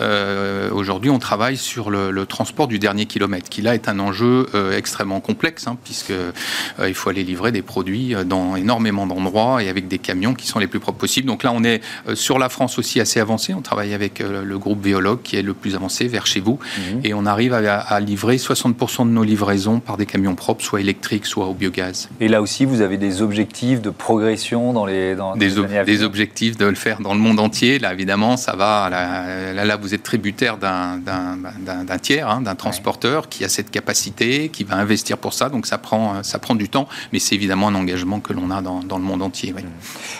Euh, 0.00 0.70
aujourd'hui, 0.70 1.10
on 1.10 1.18
travaille 1.18 1.56
sur 1.56 1.90
le, 1.90 2.24
transport 2.26 2.68
du 2.68 2.78
dernier 2.78 3.06
kilomètre, 3.06 3.48
qui 3.48 3.62
là 3.62 3.74
est 3.74 3.88
un 3.88 3.98
enjeu 3.98 4.46
euh, 4.54 4.78
extrêmement 4.78 5.18
complexe, 5.18 5.66
hein, 5.66 5.76
puisque 5.82 6.12
il 6.86 6.94
faut 6.94 7.10
aller 7.10 7.24
livrer 7.24 7.50
des 7.50 7.62
produits 7.62 8.14
dans 8.24 8.54
énormément 8.54 9.08
d'endroits 9.08 9.60
et 9.60 9.68
avec 9.68 9.88
des 9.88 9.98
camions 9.98 10.34
qui 10.34 10.46
sont 10.46 10.60
les 10.60 10.68
plus 10.68 10.78
propres 10.78 10.98
possibles. 10.98 11.26
Donc 11.26 11.42
là, 11.42 11.50
on 11.52 11.64
est 11.64 11.80
sur 12.14 12.38
la 12.38 12.48
France 12.48 12.78
aussi 12.78 13.00
assez 13.00 13.18
avancé. 13.18 13.54
On 13.54 13.62
travaille 13.62 13.92
avec 13.92 14.20
le 14.20 14.58
groupe 14.58 14.84
Véologue 14.84 15.22
qui 15.22 15.34
est 15.34 15.42
le 15.42 15.54
plus 15.54 15.74
avancé 15.74 16.06
vers 16.06 16.28
chez 16.28 16.38
vous, 16.38 16.60
mmh. 16.60 16.80
et 17.02 17.12
on 17.12 17.26
arrive 17.26 17.54
à, 17.54 17.80
à 17.80 17.98
livrer 17.98 18.36
60% 18.36 19.06
de 19.06 19.10
nos 19.10 19.24
livraisons 19.24 19.80
par 19.80 19.96
des 19.96 20.06
camions 20.06 20.36
propres, 20.36 20.62
soit 20.62 20.80
électriques, 20.80 21.26
soit 21.26 21.46
au 21.46 21.54
biogaz. 21.54 22.08
Et 22.22 22.28
là 22.28 22.42
aussi, 22.42 22.66
vous 22.66 22.82
avez 22.82 22.98
des 22.98 23.22
objectifs 23.22 23.80
de 23.80 23.88
progression 23.88 24.74
dans 24.74 24.84
les 24.84 25.14
dans, 25.14 25.36
des, 25.36 25.54
des 25.84 26.02
objectifs 26.02 26.58
de 26.58 26.66
le 26.66 26.74
faire 26.74 27.00
dans 27.00 27.14
le 27.14 27.20
monde 27.20 27.40
entier. 27.40 27.78
Là, 27.78 27.94
évidemment, 27.94 28.36
ça 28.36 28.54
va. 28.54 28.90
Là, 28.90 29.64
là, 29.64 29.76
vous 29.76 29.94
êtes 29.94 30.02
tributaire 30.02 30.58
d'un 30.58 31.00
tiers, 32.02 32.28
hein, 32.28 32.42
d'un 32.42 32.54
transporteur 32.54 33.30
qui 33.30 33.42
a 33.42 33.48
cette 33.48 33.70
capacité, 33.70 34.50
qui 34.50 34.64
va 34.64 34.76
investir 34.76 35.16
pour 35.16 35.32
ça. 35.32 35.48
Donc, 35.48 35.66
ça 35.66 35.78
prend 35.78 36.22
ça 36.22 36.38
prend 36.38 36.54
du 36.54 36.68
temps, 36.68 36.88
mais 37.12 37.18
c'est 37.18 37.34
évidemment 37.34 37.68
un 37.68 37.74
engagement 37.74 38.20
que 38.20 38.34
l'on 38.34 38.50
a 38.50 38.60
dans, 38.60 38.80
dans, 38.80 38.98
le 38.98 39.04
monde 39.04 39.22
entier. 39.22 39.54
Oui. 39.56 39.64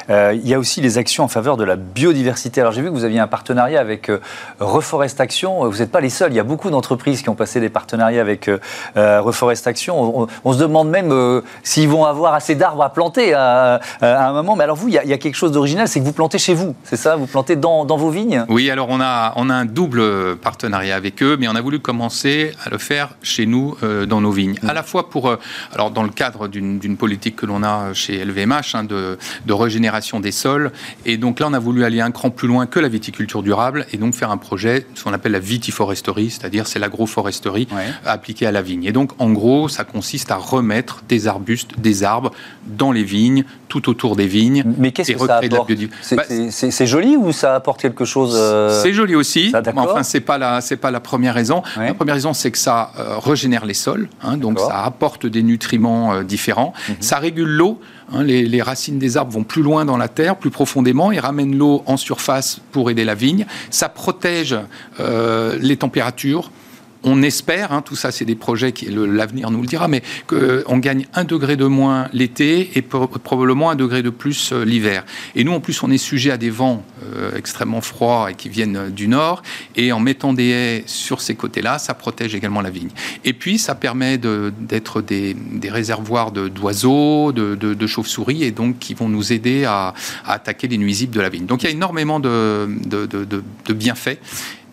Euh, 0.09 0.33
il 0.35 0.49
y 0.49 0.54
a 0.54 0.59
aussi 0.59 0.80
les 0.80 0.97
actions 0.97 1.25
en 1.25 1.28
faveur 1.28 1.59
de 1.59 1.64
la 1.64 1.76
biodiversité. 1.76 2.62
Alors, 2.62 2.73
j'ai 2.73 2.80
vu 2.80 2.88
que 2.88 2.95
vous 2.95 3.04
aviez 3.04 3.21
un 3.21 3.26
partenariat 3.26 3.80
avec 3.80 4.09
euh, 4.09 4.21
Reforest 4.59 5.21
Action. 5.21 5.69
Vous 5.69 5.78
n'êtes 5.78 5.90
pas 5.90 6.00
les 6.00 6.09
seuls. 6.09 6.33
Il 6.33 6.37
y 6.37 6.40
a 6.40 6.45
beaucoup 6.45 6.71
d'entreprises 6.71 7.21
qui 7.21 7.28
ont 7.28 7.35
passé 7.35 7.61
des 7.61 7.69
partenariats 7.69 8.23
avec 8.23 8.49
euh, 8.49 8.59
Reforest 9.21 9.66
Action. 9.66 10.23
On, 10.23 10.26
on, 10.45 10.52
se 10.54 10.59
demande 10.59 10.88
même 10.88 11.12
si 11.62 11.87
vont 11.90 12.04
avoir 12.04 12.35
assez 12.35 12.54
d'arbres 12.54 12.82
à 12.82 12.92
planter 12.92 13.35
à, 13.35 13.80
un 14.00 14.32
moment. 14.32 14.56
Mais 14.56 14.64
alors 14.64 14.76
vous, 14.76 14.88
il 14.88 14.94
y, 14.94 14.99
a, 14.99 15.18
quelque 15.18 15.35
chose 15.35 15.52
d'original, 15.52 15.88
c'est 15.88 16.00
que 16.00 16.04
vous 16.04 16.12
plantez 16.12 16.38
chez 16.38 16.54
vous, 16.54 16.75
c'est 16.85 16.97
ça? 16.97 17.16
Vous 17.16 17.26
plantez 17.26 17.56
dans, 17.56 17.85
dans, 17.85 17.97
vos 17.97 18.11
vignes? 18.11 18.44
Oui, 18.49 18.70
alors 18.70 18.88
on 18.90 19.00
a, 19.00 19.32
on 19.37 19.50
a 19.50 19.54
un 19.54 19.64
double 19.64 20.37
partenariat 20.37 20.97
avec 20.97 21.23
eux, 21.23 21.37
mais 21.38 21.49
on 21.49 21.54
a 21.54 21.61
voulu 21.61 21.80
commencer 21.80 22.52
à 22.64 22.70
le 22.70 22.78
faire 22.78 23.11
chez 23.23 23.47
nous, 23.47 23.76
euh, 23.82 24.06
dans 24.06 24.20
nos 24.20 24.30
vignes. 24.30 24.59
À 24.66 24.73
la 24.73 24.82
fois 24.82 25.11
pour, 25.11 25.28
euh, 25.28 25.37
alors 25.73 25.90
dans 25.90 26.02
le 26.02 26.11
cadre 26.11 26.49
d'une 26.49 26.97
politique 26.97 27.37
que 27.37 27.47
l'on 27.47 27.62
a 27.62 27.92
chez 27.94 28.25
LVMH, 28.25 28.75
hein, 28.75 28.85
de, 28.85 29.18
de, 29.47 29.52
régénération 29.52 30.20
des 30.20 30.32
sols, 30.32 30.73
et 31.04 31.16
donc 31.16 31.40
là 31.40 31.47
on 31.49 31.52
a 31.52 31.59
voulu 31.59 31.85
aller 31.85 32.00
un 32.00 32.11
cran 32.11 32.30
plus 32.30 32.49
loin 32.49 32.66
que 32.66 32.80
la 32.80 32.88
viticulture 32.88 33.42
durable, 33.42 33.87
et 33.92 33.97
donc 33.97 34.14
faire 34.14 34.30
un 34.30 34.37
projet, 34.37 34.87
ce 34.94 35.04
qu'on 35.04 35.12
appelle 35.12 35.32
la 35.32 35.38
vitiforesterie, 35.38 36.30
c'est-à-dire 36.30 36.66
c'est 36.66 36.78
l'agroforesterie 36.78 37.68
appliquée 38.04 38.47
à 38.47 38.52
la 38.52 38.62
vigne. 38.62 38.85
Et 38.85 38.92
donc 38.92 39.12
en 39.18 39.30
gros, 39.30 39.68
ça 39.68 39.85
consiste 39.85 40.30
à 40.30 40.37
remettre 40.37 41.02
des 41.09 41.26
arbustes, 41.26 41.80
des 41.81 42.05
arbres 42.05 42.31
dans 42.67 42.93
les 42.93 43.05
vignes, 43.05 43.45
tout 43.69 43.89
autour 43.89 44.17
des 44.17 44.27
vignes. 44.27 44.65
Mais 44.79 44.93
qu'est-ce 44.93 45.13
que 45.13 45.27
ça 45.27 45.37
apporte 45.37 45.73
bah, 46.13 46.23
C'est 46.51 46.87
joli 46.87 47.17
ou 47.17 47.33
ça 47.33 47.55
apporte 47.55 47.81
quelque 47.81 48.05
chose 48.05 48.35
euh, 48.37 48.83
C'est 48.83 48.93
joli 48.93 49.15
aussi. 49.15 49.53
mais 49.53 49.73
enfin, 49.77 50.03
c'est 50.03 50.21
pas 50.21 50.39
la 50.39 50.61
pas 50.81 50.91
la 50.91 51.01
première 51.01 51.35
raison. 51.35 51.63
La 51.77 51.95
première 51.95 52.15
raison, 52.15 52.33
c'est 52.33 52.51
que 52.51 52.59
ça 52.59 52.93
euh, 52.99 53.19
régénère 53.19 53.65
les 53.65 53.75
sols, 53.75 54.09
hein, 54.23 54.37
donc 54.37 54.59
ça 54.59 54.85
apporte 54.85 55.27
des 55.27 55.43
nutriments 55.43 56.13
euh, 56.13 56.23
différents. 56.23 56.73
Mhm. 56.89 56.97
Ça 57.01 57.19
régule 57.19 57.49
l'eau. 57.49 57.81
Hein, 58.13 58.25
les, 58.25 58.45
les, 58.45 58.61
racines 58.61 58.99
des 58.99 59.17
arbres 59.17 59.33
vont 59.33 59.45
plus 59.45 59.63
loin 59.63 59.85
dans 59.85 59.97
la 59.97 60.09
terre, 60.09 60.37
plus 60.37 60.51
profondément, 60.51 61.13
et 61.13 61.21
ramènent 61.21 61.57
l'eau 61.57 61.85
en 61.87 61.97
surface 61.97 62.61
pour 62.73 62.91
aider 62.91 63.05
la 63.05 63.15
vigne. 63.15 63.47
Ça 63.71 63.89
protège 63.89 64.57
les 64.99 65.77
températures 65.77 66.51
on 67.02 67.23
espère, 67.23 67.73
hein, 67.73 67.83
tout 67.83 67.97
ça 67.97 68.11
c'est 68.11 68.25
des 68.25 68.35
projets 68.35 68.73
qui 68.73 68.87
l'avenir 68.87 69.50
nous 69.50 69.62
le 69.62 69.66
dira, 69.66 69.88
mais 69.88 70.02
qu'on 70.26 70.78
gagne 70.78 71.07
un 71.14 71.25
degré 71.25 71.57
de 71.57 71.64
moins 71.64 72.09
l'été 72.12 72.71
et 72.75 72.83
probablement 72.83 73.71
un 73.71 73.76
degré 73.76 74.02
de 74.02 74.11
plus 74.11 74.52
euh, 74.52 74.64
l'hiver. 74.64 75.04
Et 75.35 75.45
nous 75.45 75.52
en 75.52 75.61
plus 75.61 75.83
on 75.83 75.90
est 75.90 75.99
sujet 75.99 76.30
à 76.30 76.37
des 76.37 76.50
vents 76.50 76.85
euh, 77.14 77.37
extrêmement 77.37 77.80
froids 77.80 78.30
et 78.30 78.35
qui 78.35 78.49
viennent 78.49 78.90
du 78.90 79.09
nord, 79.09 79.42
et 79.76 79.92
en 79.92 80.00
mettant 80.00 80.33
des 80.33 80.49
haies 80.49 80.83
sur 80.87 81.21
ces 81.21 81.35
côtés-là, 81.35 81.78
ça 81.78 81.95
protège 81.95 82.35
également 82.35 82.61
la 82.61 82.71
vigne. 82.71 82.90
Et 83.25 83.33
puis 83.33 83.59
ça 83.59 83.75
permet 83.75 84.19
d'être 84.19 85.00
des, 85.00 85.37
réservoirs 85.69 86.33
d'oiseaux, 86.33 87.33
de, 87.33 87.87
chauves-souris, 87.87 88.45
et 88.45 88.50
donc 88.50 88.78
qui 88.78 88.95
vont 88.95 89.09
nous 89.09 89.33
aider 89.33 89.64
à, 89.64 89.95
attaquer 90.26 90.69
les 90.69 90.78
nuisibles 90.78 91.14
de 91.14 91.21
la 91.21 91.28
vigne. 91.28 91.47
Donc 91.47 91.62
il 91.62 91.66
y 91.66 91.69
a 91.69 91.73
énormément 91.73 92.21
de 92.21 92.69
bienfaits 93.73 94.19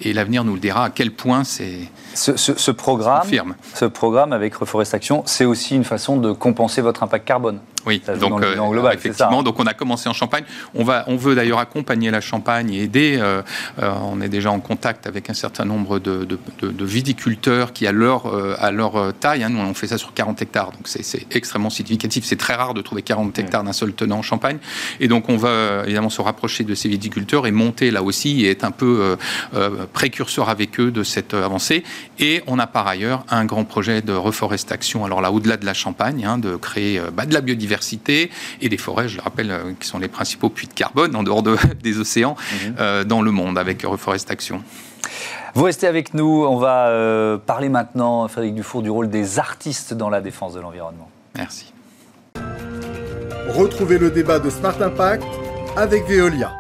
et 0.02 0.14
l'avenir 0.14 0.44
nous 0.44 0.54
le 0.54 0.60
dira 0.60 0.86
à 0.86 0.90
quel 0.90 1.12
point 1.12 1.44
c'est. 1.44 1.90
Ce, 2.18 2.72
programme, 2.72 3.56
ce 3.76 3.86
programme 3.86 4.34
avec 4.34 4.56
Reforestation, 4.56 5.22
c'est 5.28 5.46
aussi 5.46 5.76
une 5.76 5.84
façon 5.84 6.18
de 6.18 6.32
compenser 6.32 6.82
votre 6.82 7.04
impact 7.04 7.28
carbone. 7.28 7.60
Oui, 7.88 8.02
donc 8.20 8.44
euh, 8.44 8.56
global, 8.56 8.96
effectivement. 8.96 9.44
Donc 9.44 9.60
on 9.60 9.66
a 9.66 9.74
commencé 9.74 10.10
en 10.10 10.14
Champagne. 10.14 10.44
On 10.76 10.84
va, 10.84 11.06
on 11.08 11.16
veut 11.16 11.36
d'ailleurs 11.36 11.60
accompagner 11.60 12.12
la 12.12 12.20
Champagne 12.20 12.74
et 12.74 12.84
aider. 12.84 13.18
Euh, 13.18 13.42
euh, 13.82 13.92
on 14.04 14.20
est 14.20 14.28
déjà 14.28 14.52
en 14.52 14.60
contact 14.60 15.08
avec 15.08 15.30
un 15.30 15.34
certain 15.34 15.64
nombre 15.64 16.00
de, 16.00 16.26
de, 16.26 16.86
viticulteurs 16.86 17.72
qui 17.72 17.88
à 17.88 17.94
leur 17.94 18.26
à 18.60 18.72
leur 18.72 19.14
taille. 19.14 19.44
Hein, 19.44 19.50
nous 19.50 19.60
on 19.60 19.74
fait 19.74 19.88
ça 19.88 19.98
sur 19.98 20.14
40 20.14 20.42
hectares, 20.42 20.72
donc 20.72 20.82
c'est 20.86 21.26
extrêmement 21.32 21.70
significatif. 21.70 22.26
C'est 22.26 22.36
très 22.36 22.56
rare 22.56 22.74
de 22.74 22.82
trouver 22.82 23.04
40 23.04 23.40
hectares 23.40 23.64
d'un 23.64 23.74
seul 23.74 23.94
tenant 23.94 24.18
en 24.18 24.22
Champagne. 24.22 24.58
Et 25.00 25.08
donc 25.08 25.30
on 25.30 25.38
va 25.38 25.84
évidemment 25.86 26.10
se 26.10 26.22
rapprocher 26.22 26.66
de 26.66 26.76
ces 26.76 26.90
viticulteurs 26.90 27.48
et 27.48 27.52
monter 27.52 27.90
là 27.92 28.04
aussi 28.04 28.44
et 28.46 28.52
être 28.52 28.66
un 28.66 28.72
peu 28.72 29.16
précurseur 29.94 30.50
avec 30.50 30.78
eux 30.82 30.92
de 30.92 31.04
cette 31.04 31.34
avancée. 31.34 31.84
Et 32.20 32.44
on 32.48 32.60
a 32.60 32.68
par 32.68 32.88
ailleurs 32.88 33.24
un 33.30 33.46
grand 33.46 33.64
projet 33.64 34.02
de 34.02 34.14
reforestation. 34.14 35.06
Alors 35.06 35.22
là, 35.22 35.32
au-delà 35.32 35.56
de 35.56 35.66
la 35.66 35.74
Champagne, 35.74 36.26
hein, 36.26 36.38
de 36.38 36.58
créer 36.58 37.02
bah, 37.14 37.26
de 37.26 37.34
la 37.34 37.42
biodiversité 37.42 37.77
et 38.62 38.70
des 38.70 38.78
forêts, 38.78 39.08
je 39.08 39.18
le 39.18 39.24
rappelle, 39.24 39.52
euh, 39.52 39.74
qui 39.80 39.88
sont 39.88 40.00
les 40.00 40.08
principaux 40.08 40.50
puits 40.50 40.68
de 40.68 40.74
carbone 40.74 41.16
en 41.16 41.24
dehors 41.24 41.44
des 41.84 42.00
océans 42.00 42.36
mhm. 42.38 42.76
euh, 42.80 43.04
dans 43.04 43.22
le 43.22 43.32
monde 43.32 43.58
avec 43.58 43.84
Reforestation. 43.84 44.64
Vous 45.54 45.64
restez 45.64 45.88
avec 45.88 46.14
nous. 46.14 46.46
On 46.48 46.58
va 46.58 46.88
euh, 46.88 47.38
parler 47.38 47.70
maintenant, 47.70 48.28
Frédéric 48.28 48.56
Dufour, 48.56 48.82
du 48.82 48.90
rôle 48.90 49.10
des 49.10 49.40
artistes 49.40 49.94
dans 49.94 50.10
la 50.10 50.22
défense 50.22 50.54
de 50.54 50.60
l'environnement. 50.60 51.10
Merci. 51.36 51.74
Retrouvez 53.50 53.98
le 53.98 54.12
débat 54.12 54.40
de 54.40 54.50
Smart 54.50 54.80
Impact 54.82 55.24
avec 55.76 56.08
Veolia. 56.08 56.52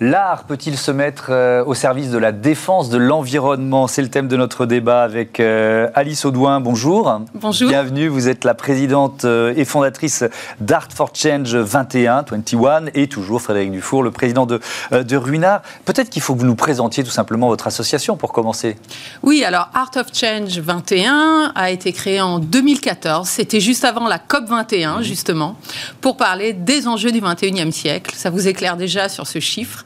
L'art 0.00 0.42
peut-il 0.44 0.76
se 0.76 0.90
mettre 0.90 1.26
euh, 1.30 1.64
au 1.64 1.74
service 1.74 2.10
de 2.10 2.18
la 2.18 2.32
défense 2.32 2.90
de 2.90 2.98
l'environnement? 2.98 3.86
C'est 3.86 4.02
le 4.02 4.08
thème 4.08 4.26
de 4.26 4.36
notre 4.36 4.66
débat 4.66 5.04
avec 5.04 5.38
euh, 5.38 5.88
Alice 5.94 6.24
Audouin. 6.24 6.58
Bonjour. 6.58 7.20
Bonjour. 7.34 7.68
Bienvenue. 7.68 8.08
Vous 8.08 8.28
êtes 8.28 8.42
la 8.42 8.54
présidente 8.54 9.24
euh, 9.24 9.54
et 9.56 9.64
fondatrice 9.64 10.24
d'Art 10.58 10.88
for 10.92 11.10
Change 11.14 11.54
21, 11.54 12.24
21, 12.28 12.86
et 12.94 13.06
toujours 13.06 13.40
Frédéric 13.40 13.70
Dufour, 13.70 14.02
le 14.02 14.10
président 14.10 14.46
de, 14.46 14.60
de 14.90 15.16
Ruinard. 15.16 15.62
Peut-être 15.84 16.10
qu'il 16.10 16.22
faut 16.22 16.34
que 16.34 16.40
vous 16.40 16.46
nous 16.46 16.56
présentiez 16.56 17.04
tout 17.04 17.10
simplement 17.12 17.46
votre 17.46 17.68
association 17.68 18.16
pour 18.16 18.32
commencer. 18.32 18.76
Oui, 19.22 19.44
alors 19.44 19.68
Art 19.74 19.92
of 19.94 20.08
Change 20.12 20.58
21 20.58 21.52
a 21.54 21.70
été 21.70 21.92
créé 21.92 22.20
en 22.20 22.40
2014. 22.40 23.28
C'était 23.28 23.60
juste 23.60 23.84
avant 23.84 24.08
la 24.08 24.18
COP 24.18 24.48
21, 24.48 25.02
justement, 25.02 25.56
pour 26.00 26.16
parler 26.16 26.52
des 26.52 26.88
enjeux 26.88 27.12
du 27.12 27.20
21e 27.20 27.70
siècle. 27.70 28.12
Ça 28.16 28.30
vous 28.30 28.48
éclaire 28.48 28.76
déjà 28.76 29.08
sur 29.08 29.28
ce 29.28 29.38
chiffre. 29.38 29.84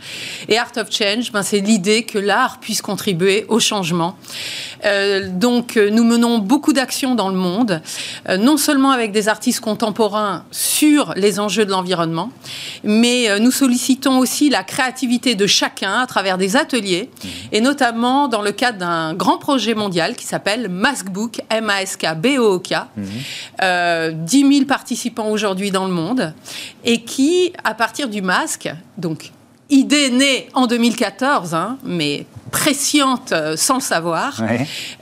Et 0.49 0.59
Art 0.59 0.73
of 0.77 0.91
Change, 0.91 1.33
ben, 1.33 1.43
c'est 1.43 1.61
l'idée 1.61 2.05
que 2.05 2.19
l'art 2.19 2.61
puisse 2.61 2.83
contribuer 2.83 3.45
au 3.49 3.61
changement. 3.61 4.17
Euh, 4.85 5.29
donc, 5.29 5.77
euh, 5.77 5.91
nous 5.91 6.05
menons 6.05 6.39
beaucoup 6.39 6.73
d'actions 6.73 7.15
dans 7.15 7.29
le 7.29 7.35
monde, 7.35 7.83
euh, 8.29 8.37
non 8.37 8.57
seulement 8.57 8.91
avec 8.91 9.13
des 9.13 9.29
artistes 9.29 9.61
contemporains 9.61 10.45
sur 10.51 11.13
les 11.17 11.41
enjeux 11.41 11.65
de 11.65 11.71
l'environnement, 11.71 12.31
mais 12.85 13.39
nous 13.41 13.51
sollicitons 13.51 14.19
aussi 14.19 14.51
la 14.51 14.63
créativité 14.63 15.35
de 15.35 15.47
chacun 15.47 16.01
à 16.01 16.07
travers 16.07 16.39
des 16.39 16.57
ateliers, 16.57 17.11
mmh. 17.13 17.29
et 17.53 17.61
notamment 17.61 18.29
dans 18.29 18.43
le 18.43 18.53
cadre 18.53 18.79
d'un 18.79 19.15
grand 19.15 19.39
projet 19.39 19.75
mondial 19.75 20.15
qui 20.17 20.25
s'appelle 20.25 20.69
Maskbook, 20.69 21.41
M-A-S-K-B-O-O-K. 21.51 22.75
10 24.13 24.53
000 24.53 24.65
participants 24.67 25.29
aujourd'hui 25.29 25.71
dans 25.71 25.87
le 25.87 25.93
monde, 25.93 26.35
et 26.85 27.03
qui, 27.03 27.53
à 27.65 27.75
partir 27.75 28.09
du 28.09 28.23
masque, 28.23 28.71
donc 28.97 29.33
idée 29.71 30.11
née 30.11 30.49
en 30.55 30.67
2014, 30.67 31.55
hein, 31.55 31.79
mais 31.85 32.27
presciente 32.51 33.33
euh, 33.33 33.57
sans 33.57 33.75
le 33.75 33.81
savoir. 33.81 34.41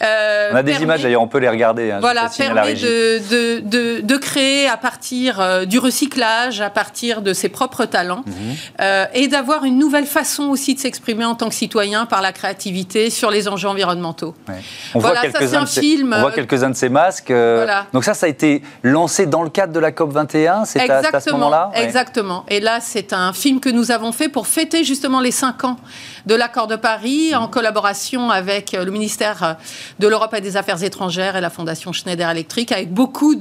Euh, 0.02 0.50
on 0.52 0.56
a 0.56 0.62
des 0.62 0.82
images 0.82 1.02
d'ailleurs, 1.02 1.22
on 1.22 1.28
peut 1.28 1.38
les 1.38 1.48
regarder. 1.48 1.90
Hein, 1.90 1.98
voilà, 2.00 2.28
permet 2.36 2.74
de, 2.74 3.60
de, 3.60 4.00
de, 4.00 4.16
créer 4.16 4.68
à 4.68 4.76
partir 4.76 5.40
euh, 5.40 5.64
du 5.64 5.78
recyclage, 5.78 6.60
à 6.60 6.70
partir 6.70 7.22
de 7.22 7.32
ses 7.32 7.48
propres 7.48 7.84
talents, 7.84 8.24
mhm. 8.26 9.06
et 9.14 9.28
d'avoir 9.28 9.64
une 9.64 9.78
nouvelle 9.78 10.06
façon 10.06 10.44
aussi 10.44 10.74
de 10.74 10.80
s'exprimer 10.80 11.24
en 11.24 11.34
tant 11.34 11.48
que 11.48 11.54
citoyen 11.54 12.06
par 12.06 12.22
la 12.22 12.32
créativité 12.32 13.10
sur 13.10 13.30
les 13.30 13.48
enjeux 13.48 13.68
environnementaux. 13.68 14.34
On 14.94 14.98
voilà, 14.98 15.28
voit 15.28 15.46
ça 15.46 15.60
un 15.60 15.66
film. 15.66 16.14
On 16.16 16.20
voit 16.20 16.32
quelques-uns 16.32 16.70
de 16.70 16.76
ces 16.76 16.88
masques. 16.88 17.32
Donc 17.92 18.04
ça, 18.04 18.14
ça 18.14 18.26
a 18.26 18.28
été 18.28 18.62
lancé 18.82 19.26
dans 19.26 19.42
le 19.42 19.50
cadre 19.50 19.72
de 19.72 19.80
la 19.80 19.92
COP 19.92 20.12
21, 20.12 20.64
c'est 20.64 20.90
à, 20.90 20.98
à, 21.12 21.20
ce 21.20 21.30
moment-là? 21.30 21.70
Exactement. 21.74 22.44
Et 22.48 22.60
là, 22.60 22.78
c'est 22.80 23.12
un 23.12 23.32
film 23.32 23.60
que 23.60 23.68
nous 23.68 23.90
avons 23.90 24.12
fait 24.12 24.28
pour 24.28 24.46
fêter 24.46 24.84
justement 24.84 25.20
les 25.20 25.30
5 25.30 25.64
ans 25.64 25.76
de 26.26 26.34
l'accord 26.34 26.66
de 26.66 26.76
Paris 26.76 27.34
en 27.36 27.48
collaboration 27.48 28.30
avec 28.30 28.72
le 28.72 28.90
ministère 28.90 29.56
de 29.98 30.08
l'Europe 30.08 30.34
et 30.34 30.40
des 30.40 30.56
Affaires 30.56 30.82
étrangères 30.82 31.36
et 31.36 31.40
la 31.40 31.50
Fondation 31.50 31.92
Schneider 31.92 32.28
Electric, 32.28 32.72
avec 32.72 32.92
beaucoup 32.92 33.34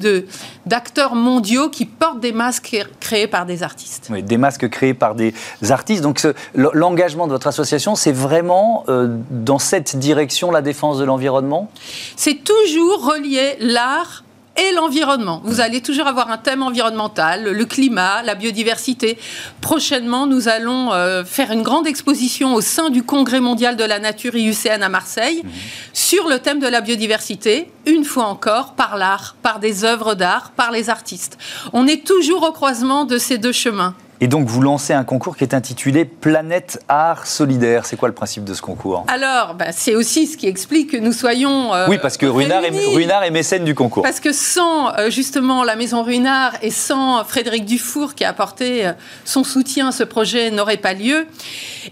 d'acteurs 0.65 1.15
mondiaux 1.15 1.69
qui 1.69 1.85
portent 1.85 2.19
des 2.19 2.33
masques 2.33 2.85
créés 2.99 3.27
par 3.27 3.45
des 3.45 3.63
artistes. 3.63 4.07
Oui, 4.11 4.23
des 4.23 4.37
masques 4.37 4.69
créés 4.69 4.93
par 4.93 5.15
des 5.15 5.33
artistes. 5.69 6.03
Donc 6.03 6.25
l'engagement 6.53 7.27
de 7.27 7.31
votre 7.31 7.47
association, 7.47 7.95
c'est 7.95 8.11
vraiment 8.11 8.83
euh, 8.89 9.17
dans 9.29 9.59
cette 9.59 9.97
direction 9.97 10.51
la 10.51 10.61
défense 10.61 10.97
de 10.97 11.05
l'environnement? 11.05 11.69
C'est 12.15 12.43
toujours 12.43 13.05
relié 13.05 13.55
l'art 13.59 14.24
et 14.57 14.71
l'environnement. 14.73 15.41
Vous 15.43 15.61
allez 15.61 15.81
toujours 15.81 16.07
avoir 16.07 16.31
un 16.31 16.37
thème 16.37 16.63
environnemental, 16.63 17.51
le 17.51 17.65
climat, 17.65 18.21
la 18.23 18.35
biodiversité. 18.35 19.17
Prochainement, 19.61 20.27
nous 20.27 20.47
allons 20.47 20.93
euh, 20.93 21.23
faire 21.25 21.51
une 21.51 21.61
grande 21.61 21.87
exposition 21.87 22.53
au 22.53 22.61
sein 22.61 22.89
du 22.89 23.03
Congrès 23.03 23.41
mondial 23.41 23.75
de 23.75 23.83
la 23.83 23.99
nature 23.99 24.35
IUCN 24.35 24.81
à 24.81 24.89
Marseille 24.89 25.41
mhm. 25.43 25.51
sur 25.93 26.27
le 26.27 26.39
thème 26.39 26.59
de 26.59 26.67
la 26.67 26.81
biodiversité, 26.81 27.69
une 27.85 28.05
fois 28.05 28.25
encore 28.25 28.73
par 28.73 28.97
l'art, 28.97 29.35
par 29.41 29.59
des 29.59 29.83
œuvres 29.83 30.15
d'art, 30.15 30.51
par 30.55 30.71
les 30.71 30.89
artistes. 30.89 31.37
On 31.73 31.87
est 31.87 32.05
toujours 32.05 32.43
au 32.43 32.51
croisement 32.51 33.05
de 33.05 33.17
ces 33.17 33.37
deux 33.37 33.51
chemins. 33.51 33.95
Et 34.21 34.27
donc, 34.27 34.47
vous 34.47 34.61
lancez 34.61 34.93
un 34.93 35.03
concours 35.03 35.35
qui 35.35 35.43
est 35.43 35.53
intitulé 35.53 36.05
Planète 36.05 36.81
Art 36.87 37.27
Solidaire. 37.27 37.85
C'est 37.85 37.97
quoi 37.97 38.07
le 38.07 38.13
principe 38.13 38.45
de 38.45 38.53
ce 38.53 38.61
concours? 38.61 39.03
Alors, 39.07 39.55
bah, 39.55 39.71
c'est 39.71 39.95
aussi 39.95 40.25
ce 40.25 40.37
qui 40.37 40.47
explique 40.47 40.91
que 40.91 40.97
nous 40.97 41.11
soyons. 41.11 41.73
Euh, 41.73 41.87
oui, 41.89 41.97
parce 42.01 42.15
que 42.15 42.25
Ruinard 42.25 42.63
est, 42.63 42.73
est, 42.73 43.31
mécène 43.31 43.65
du 43.65 43.75
concours. 43.75 44.03
Parce 44.03 44.21
que 44.21 44.31
sans, 44.31 44.93
euh, 44.93 45.09
justement, 45.09 45.63
la 45.63 45.75
Maison 45.75 46.01
Ruinard 46.01 46.53
et 46.61 46.71
sans 46.71 47.23
Frédéric 47.25 47.65
Dufour 47.65 48.15
qui 48.15 48.23
a 48.23 48.29
apporté 48.29 48.87
euh, 48.87 48.93
son 49.25 49.43
soutien, 49.43 49.91
ce 49.91 50.03
projet 50.03 50.49
n'aurait 50.49 50.77
pas 50.77 50.93
lieu. 50.93 51.27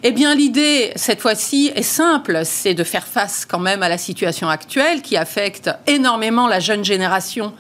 Eh 0.02 0.12
bien, 0.12 0.34
l'idée, 0.34 0.92
cette 0.96 1.22
fois-ci, 1.22 1.72
est 1.76 1.84
simple 1.84 2.42
c'est 2.44 2.74
de 2.74 2.84
faire 2.84 3.06
face 3.06 3.46
quand 3.46 3.60
même 3.60 3.84
à 3.84 3.90
la 3.90 3.98
situation 3.98 4.50
actuelle 4.50 5.02
qui 5.02 5.18
affecte 5.18 5.70
énormément 5.88 6.48
la 6.48 6.60
jeune 6.60 6.84
génération 6.84 7.54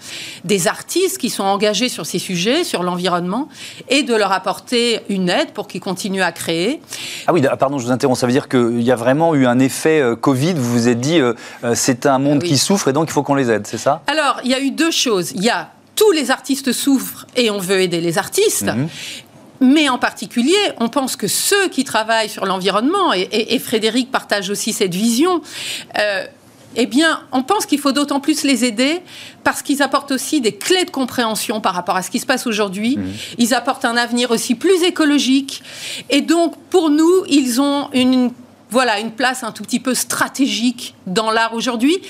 des 0.43 0.67
artistes 0.67 1.17
qui 1.17 1.29
sont 1.29 1.43
engagés 1.43 1.89
sur 1.89 2.05
ces 2.05 2.19
sujets, 2.19 2.63
sur 2.63 2.83
l'environnement, 2.83 3.49
et 3.89 4.03
de 4.03 4.15
leur 4.15 4.31
apporter 4.31 5.01
une 5.09 5.29
aide 5.29 5.51
pour 5.51 5.67
qu'ils 5.67 5.81
continuent 5.81 6.23
à 6.23 6.31
créer. 6.31 6.81
Ah 7.27 7.33
oui, 7.33 7.41
pardon, 7.59 7.77
je 7.77 7.85
vous 7.85 7.91
interromps. 7.91 8.19
Ça 8.19 8.25
veut 8.25 8.33
dire 8.33 8.49
qu'il 8.49 8.81
y 8.81 8.91
a 8.91 8.95
vraiment 8.95 9.35
eu 9.35 9.45
un 9.45 9.59
effet 9.59 9.99
euh, 10.01 10.15
Covid. 10.15 10.53
Vous 10.53 10.71
vous 10.71 10.87
êtes 10.87 10.99
dit, 10.99 11.19
euh, 11.19 11.33
euh, 11.63 11.73
c'est 11.75 12.05
un 12.05 12.19
monde 12.19 12.41
qui 12.41 12.57
souffre 12.57 12.87
et 12.87 12.93
donc 12.93 13.09
il 13.09 13.11
faut 13.11 13.23
qu'on 13.23 13.35
les 13.35 13.51
aide, 13.51 13.67
c'est 13.67 13.77
ça? 13.77 14.01
Alors, 14.07 14.39
il 14.43 14.49
y 14.49 14.55
a 14.55 14.59
eu 14.59 14.71
deux 14.71 14.91
choses. 14.91 15.31
Il 15.35 15.43
y 15.43 15.49
a 15.49 15.69
tous 15.95 16.11
les 16.11 16.31
artistes 16.31 16.71
souffrent 16.71 17.27
et 17.35 17.49
on 17.51 17.59
veut 17.59 17.81
aider 17.81 18.01
les 18.01 18.17
artistes. 18.17 18.63
Mhm. 18.63 18.87
Mais 19.63 19.87
en 19.87 19.97
particulier, 19.97 20.57
on 20.79 20.89
pense 20.89 21.15
que 21.15 21.27
ceux 21.27 21.69
qui 21.69 21.85
travaillent 21.85 22.29
sur 22.29 22.45
l'environnement, 22.45 23.13
et, 23.13 23.59
Frédéric 23.59 24.11
partage 24.11 24.49
aussi 24.49 24.73
cette 24.73 24.93
vision, 24.93 25.41
eh 26.75 26.85
bien, 26.85 27.21
on 27.31 27.43
pense 27.43 27.65
qu'il 27.65 27.79
faut 27.79 27.91
d'autant 27.91 28.19
plus 28.19 28.43
les 28.43 28.65
aider 28.65 29.01
parce 29.43 29.61
qu'ils 29.61 29.81
apportent 29.81 30.11
aussi 30.11 30.41
des 30.41 30.53
clés 30.55 30.85
de 30.85 30.89
compréhension 30.89 31.61
par 31.61 31.73
rapport 31.73 31.95
à 31.95 32.01
ce 32.01 32.09
qui 32.09 32.19
se 32.19 32.25
passe 32.25 32.47
aujourd'hui. 32.47 32.97
Mmh. 32.97 33.03
Ils 33.37 33.53
apportent 33.53 33.85
un 33.85 33.95
avenir 33.95 34.31
aussi 34.31 34.55
plus 34.55 34.83
écologique. 34.83 35.63
Et 36.09 36.21
donc, 36.21 36.55
pour 36.69 36.89
nous, 36.89 37.23
ils 37.29 37.61
ont 37.61 37.89
une, 37.93 38.31
voilà, 38.69 38.99
une 38.99 39.11
place 39.11 39.43
un 39.43 39.51
tout 39.51 39.63
petit 39.63 39.79
peu 39.79 39.93
stratégique 39.93 40.95
dans 41.05 41.31
l'art 41.31 41.53
aujourd'hui 41.53 42.01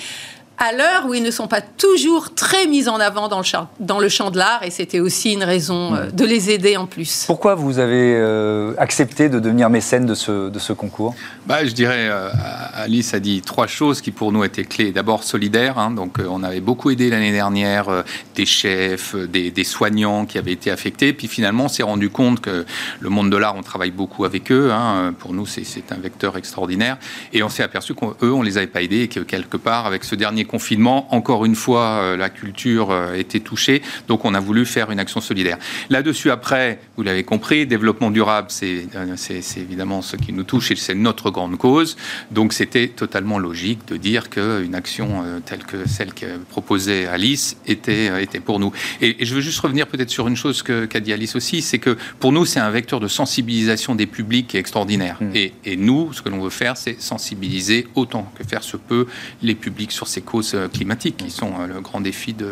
à 0.57 0.71
l'heure 0.71 1.05
où 1.07 1.13
ils 1.13 1.23
ne 1.23 1.31
sont 1.31 1.47
pas 1.47 1.61
toujours 1.61 2.33
très 2.33 2.67
mis 2.67 2.87
en 2.87 2.99
avant 2.99 3.27
dans 3.27 3.39
le 3.39 3.43
champ, 3.43 3.69
dans 3.79 3.99
le 3.99 4.07
champ 4.07 4.31
de 4.31 4.37
l'art, 4.37 4.63
et 4.63 4.69
c'était 4.69 4.99
aussi 4.99 5.33
une 5.33 5.43
raison 5.43 5.95
euh, 5.95 6.09
de 6.11 6.25
les 6.25 6.51
aider 6.51 6.77
en 6.77 6.85
plus. 6.85 7.25
Pourquoi 7.27 7.55
vous 7.55 7.79
avez 7.79 8.15
euh, 8.15 8.73
accepté 8.77 9.29
de 9.29 9.39
devenir 9.39 9.69
mécène 9.69 10.05
de 10.05 10.13
ce, 10.13 10.49
de 10.49 10.59
ce 10.59 10.73
concours? 10.73 11.15
Bah, 11.47 11.65
Je 11.65 11.71
dirais, 11.71 12.07
euh, 12.09 12.29
Alice 12.75 13.13
a 13.13 13.19
dit 13.19 13.41
trois 13.41 13.67
choses 13.67 14.01
qui 14.01 14.11
pour 14.11 14.31
nous 14.31 14.43
étaient 14.43 14.63
clés. 14.63 14.91
D'abord 14.91 15.23
solidaire, 15.23 15.77
hein, 15.77 15.91
donc 15.91 16.19
on 16.19 16.43
avait 16.43 16.61
beaucoup 16.61 16.91
aidé 16.91 17.09
l'année 17.09 17.31
dernière 17.31 18.03
des 18.35 18.45
chefs, 18.45 19.15
des, 19.15 19.51
des, 19.51 19.63
soignants 19.63 20.25
qui 20.25 20.37
avaient 20.37 20.51
été 20.51 20.71
affectés, 20.71 21.13
puis 21.13 21.27
finalement 21.27 21.65
on 21.65 21.69
s'est 21.69 21.83
rendu 21.83 22.09
compte 22.09 22.41
que 22.41 22.65
le 22.99 23.09
monde 23.09 23.29
de 23.29 23.37
l'art, 23.37 23.55
on 23.55 23.63
travaille 23.63 23.91
beaucoup 23.91 24.25
avec 24.25 24.51
eux, 24.51 24.71
hein, 24.71 25.13
pour 25.17 25.33
nous 25.33 25.45
c'est 25.45 25.63
un 25.91 25.97
vecteur 25.97 26.37
extraordinaire, 26.37 26.97
et 27.33 27.43
on 27.43 27.49
s'est 27.49 27.63
aperçu 27.63 27.95
qu'eux, 27.95 28.31
on 28.31 28.41
les 28.41 28.57
avait 28.57 28.67
pas 28.67 28.81
aidés, 28.81 29.01
et 29.01 29.07
que 29.07 29.19
quelque 29.19 29.57
part, 29.57 29.85
avec 29.85 30.03
ce 30.03 30.15
dernier 30.15 30.42
confinement, 30.45 31.13
encore 31.13 31.45
une 31.45 31.55
fois, 31.55 31.99
euh, 32.01 32.17
la 32.17 32.29
culture 32.29 32.91
euh, 32.91 33.13
était 33.13 33.39
touchée. 33.39 33.81
Donc, 34.07 34.25
on 34.25 34.33
a 34.33 34.39
voulu 34.39 34.65
faire 34.65 34.91
une 34.91 34.99
action 34.99 35.21
solidaire. 35.21 35.57
Là-dessus, 35.89 36.31
après, 36.31 36.79
vous 36.97 37.03
l'avez 37.03 37.23
compris, 37.23 37.65
développement 37.65 38.11
durable, 38.11 38.47
c'est 38.49 38.87
euh, 38.95 39.15
évidemment 39.57 40.01
ce 40.01 40.15
qui 40.15 40.33
nous 40.33 40.43
touche 40.43 40.71
et 40.71 40.75
c'est 40.75 40.95
notre 40.95 41.31
grande 41.31 41.57
cause. 41.57 41.97
Donc, 42.31 42.53
c'était 42.53 42.87
totalement 42.87 43.39
logique 43.39 43.87
de 43.87 43.97
dire 43.97 44.29
qu'une 44.29 44.75
action 44.75 45.23
telle 45.45 45.63
que 45.63 45.87
celle 45.87 46.13
que 46.13 46.37
proposait 46.49 47.05
Alice 47.07 47.57
était, 47.67 48.21
était 48.21 48.39
pour 48.39 48.59
nous. 48.59 48.71
Et, 49.01 49.25
je 49.25 49.35
veux 49.35 49.41
juste 49.41 49.59
revenir 49.59 49.87
peut-être 49.87 50.09
sur 50.09 50.27
une 50.27 50.35
chose 50.35 50.63
qu'a 50.63 50.99
dit 50.99 51.13
Alice 51.13 51.35
aussi, 51.35 51.61
c'est 51.61 51.79
que 51.79 51.97
pour 52.19 52.31
nous, 52.31 52.45
c'est 52.45 52.59
un 52.59 52.69
vecteur 52.69 52.99
de 52.99 53.07
sensibilisation 53.07 53.95
des 53.95 54.07
publics 54.07 54.55
extraordinaire. 54.55 55.17
Mmh. 55.21 55.35
Et, 55.35 55.53
et 55.65 55.77
nous, 55.77 56.13
ce 56.13 56.21
que 56.21 56.29
l'on 56.29 56.41
veut 56.41 56.49
faire, 56.49 56.77
c'est 56.77 56.99
sensibiliser 57.01 57.87
autant 57.95 58.31
que 58.37 58.43
faire 58.43 58.63
se 58.63 58.77
peut 58.77 59.07
les 59.41 59.55
publics 59.55 59.91
sur 59.91 60.07
ces 60.07 60.21
causes 60.21 60.32
euh, 60.33 60.67
climatiques 60.67 61.17
qui 61.17 61.29
sont 61.29 61.51
euh, 61.59 61.67
le 61.67 61.79
grand 61.79 62.01
défi 62.01 62.33
de, 62.33 62.47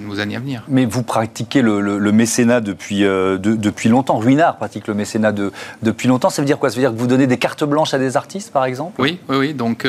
nos 0.00 0.20
années 0.20 0.36
à 0.36 0.38
venir. 0.38 0.62
Mais 0.68 0.84
vous 0.84 1.02
pratiquez 1.02 1.60
le, 1.60 2.12
mécénat 2.12 2.60
depuis, 2.60 3.04
euh, 3.04 3.36
depuis 3.36 3.88
longtemps. 3.88 4.18
Ruinard 4.18 4.56
pratique 4.56 4.86
le 4.86 4.94
mécénat 4.94 5.32
de, 5.32 5.50
depuis 5.82 6.06
longtemps. 6.06 6.30
Ça 6.30 6.40
veut 6.40 6.46
dire 6.46 6.58
quoi? 6.58 6.70
Ça 6.70 6.76
veut 6.76 6.82
dire 6.82 6.92
que 6.92 6.96
vous 6.96 7.08
donnez 7.08 7.26
des 7.26 7.36
cartes 7.36 7.64
blanches 7.64 7.94
à 7.94 7.98
des 7.98 8.16
artistes, 8.16 8.52
par 8.52 8.64
exemple? 8.64 9.00
Oui, 9.00 9.18
oui, 9.28 9.36
oui. 9.36 9.54
Donc, 9.54 9.86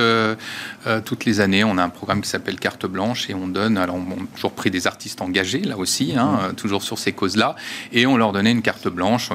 toutes 1.06 1.26
les 1.26 1.40
années, 1.40 1.64
on 1.64 1.78
a 1.78 1.84
un 1.84 1.90
programme 1.90 2.22
qui 2.22 2.30
s'appelle 2.30 2.60
Carte 2.60 2.86
blanche 2.88 3.30
et 3.30 3.36
on 3.36 3.48
donne. 3.48 3.78
Alors, 3.78 3.96
on 3.96 4.02
a 4.02 4.28
toujours 4.34 4.52
pris 4.52 4.72
des 4.72 4.88
artistes 4.88 5.22
engagés, 5.22 5.62
là 5.62 5.78
aussi, 5.78 6.16
hein, 6.18 6.50
mmh. 6.52 6.56
toujours 6.56 6.82
sur 6.82 6.98
ces 6.98 7.12
causes-là. 7.12 7.56
Et 7.94 8.08
on 8.08 8.18
leur 8.18 8.32
donnait 8.32 8.52
une 8.52 8.64
carte 8.64 8.88
blanche, 8.88 9.30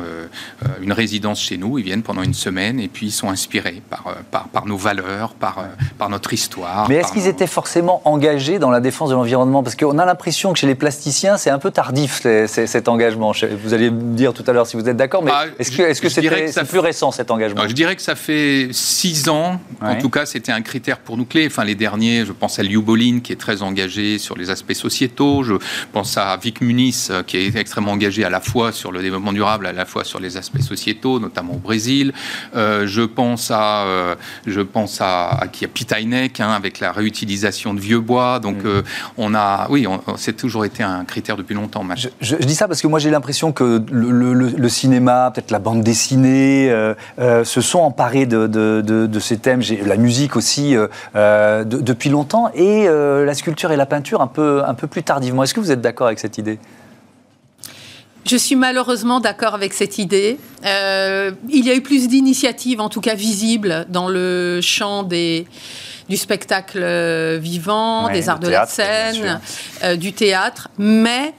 une 0.82 0.92
résidence 0.92 1.40
chez 1.40 1.56
nous. 1.56 1.78
Ils 1.78 1.84
viennent 1.84 2.02
pendant 2.02 2.22
une 2.22 2.34
semaine 2.34 2.80
et 2.80 2.88
puis 2.88 3.06
ils 3.06 3.12
sont 3.12 3.30
inspirés 3.30 3.80
par, 3.88 4.16
par, 4.30 4.48
par 4.48 4.66
nos 4.66 4.76
valeurs, 4.76 5.34
par, 5.34 5.64
par 5.98 6.08
notre 6.08 6.32
histoire. 6.32 6.88
Mais 6.88 6.96
est-ce 6.96 7.12
qu'ils 7.12 7.28
étaient 7.28 7.46
forcément 7.46 7.91
engagé 8.04 8.58
dans 8.58 8.70
la 8.70 8.80
défense 8.80 9.10
de 9.10 9.14
l'environnement? 9.14 9.62
Parce 9.62 9.76
qu'on 9.76 9.98
a 9.98 10.06
l'impression 10.06 10.52
que 10.52 10.58
chez 10.58 10.66
les 10.66 10.74
plasticiens, 10.74 11.36
c'est 11.36 11.50
un 11.50 11.58
peu 11.58 11.70
tardif 11.70 12.26
cet 12.46 12.88
engagement. 12.88 13.32
Vous 13.62 13.74
allez 13.74 13.90
me 13.90 14.14
dire 14.14 14.32
tout 14.32 14.44
à 14.46 14.52
l'heure 14.52 14.66
si 14.66 14.76
vous 14.76 14.88
êtes 14.88 14.96
d'accord, 14.96 15.22
mais 15.22 15.32
ah, 15.34 15.44
est-ce 15.58 15.70
que 16.00 16.08
c'est 16.08 16.22
-ce 16.22 16.64
plus 16.64 16.78
récent 16.78 17.10
cet 17.12 17.30
engagement? 17.30 17.68
Je 17.68 17.74
dirais 17.74 17.96
que 17.96 18.02
ça 18.02 18.14
fait 18.14 18.68
six 18.72 19.28
ans. 19.28 19.60
En 19.80 19.96
tout 19.96 20.10
cas, 20.10 20.26
c'était 20.26 20.52
un 20.52 20.62
critère 20.62 20.98
pour 20.98 21.16
nous 21.16 21.24
clé. 21.24 21.46
Enfin, 21.46 21.64
les 21.64 21.74
derniers, 21.74 22.24
je 22.24 22.32
pense 22.32 22.58
à 22.58 22.62
Liu 22.62 22.80
Bolin, 22.80 23.20
qui 23.20 23.32
est 23.32 23.40
très 23.46 23.62
engagé 23.62 24.18
sur 24.18 24.36
les 24.36 24.50
aspects 24.50 24.72
sociétaux. 24.72 25.42
Je 25.42 25.54
pense 25.92 26.16
à 26.16 26.36
Vic 26.36 26.60
Muniz, 26.60 27.12
qui 27.26 27.36
est 27.38 27.56
extrêmement 27.56 27.92
engagé 27.92 28.24
à 28.24 28.30
la 28.30 28.40
fois 28.40 28.72
sur 28.72 28.92
le 28.92 29.02
développement 29.02 29.32
durable, 29.32 29.66
à 29.66 29.72
la 29.72 29.84
fois 29.84 30.04
sur 30.04 30.20
les 30.20 30.36
aspects 30.36 30.60
sociétaux, 30.60 31.18
notamment 31.20 31.54
au 31.54 31.58
Brésil. 31.58 32.12
Euh, 32.54 32.86
je 32.86 33.02
pense 33.02 33.50
à, 33.50 33.84
euh, 33.84 34.14
je 34.46 34.60
pense 34.60 35.00
à, 35.00 35.28
à, 35.28 35.44
a 35.44 35.48
Pitainek, 35.48 36.40
hein, 36.40 36.50
avec 36.50 36.80
la 36.80 36.92
réutilisation 36.92 37.74
de 37.74 37.80
vieux 37.82 38.00
bois. 38.00 38.38
Donc, 38.38 38.64
mm. 38.64 38.66
euh, 38.66 38.82
on 39.18 39.34
a, 39.34 39.66
oui, 39.68 39.86
c'est 40.16 40.36
toujours 40.36 40.64
été 40.64 40.82
un 40.82 41.04
critère 41.04 41.36
depuis 41.36 41.54
longtemps. 41.54 41.84
Je, 42.20 42.36
dis 42.36 42.54
ça 42.54 42.68
parce 42.68 42.80
que 42.80 42.86
moi, 42.86 42.98
j'ai 42.98 43.10
l'impression 43.10 43.52
que 43.52 43.82
le, 43.90 44.68
cinéma, 44.68 45.30
peut-être 45.34 45.50
la 45.50 45.58
bande 45.58 45.82
dessinée, 45.82 46.70
euh, 46.70 46.94
euh, 47.18 47.44
se 47.44 47.60
sont 47.60 47.80
emparés 47.80 48.26
de, 48.26 49.18
ces 49.20 49.36
thèmes. 49.36 49.62
La 49.84 49.96
musique 49.96 50.36
aussi, 50.36 50.74
depuis 51.14 52.10
longtemps, 52.10 52.50
et 52.54 52.86
la 52.86 53.34
sculpture 53.34 53.72
et 53.72 53.76
la 53.76 53.86
peinture 53.86 54.20
un 54.20 54.26
peu, 54.26 54.62
un 54.64 54.74
peu 54.74 54.86
plus 54.86 55.02
tardivement. 55.02 55.42
Est-ce 55.42 55.54
que 55.54 55.60
vous 55.60 55.72
êtes 55.72 55.80
d'accord 55.80 56.06
avec 56.06 56.18
cette 56.18 56.38
idée? 56.38 56.58
Je 58.24 58.36
suis 58.36 58.54
malheureusement 58.54 59.18
d'accord 59.18 59.54
avec 59.54 59.72
cette 59.72 59.98
idée. 59.98 60.38
il 60.64 61.66
y 61.66 61.70
a 61.70 61.74
eu 61.74 61.82
plus 61.82 62.08
d'initiatives, 62.08 62.80
en 62.80 62.88
tout 62.88 63.00
cas 63.00 63.14
visibles, 63.14 63.86
dans 63.88 64.08
le 64.08 64.60
champ 64.62 65.02
des, 65.02 65.46
du 66.08 66.16
spectacle 66.16 66.80
euh, 66.82 67.38
vivant, 67.40 68.08
des 68.08 68.28
arts 68.28 68.38
de 68.38 68.48
la 68.48 68.66
scène, 68.66 69.40
euh, 69.82 69.96
du 69.96 70.12
théâtre. 70.12 70.68
Mais 70.78 71.34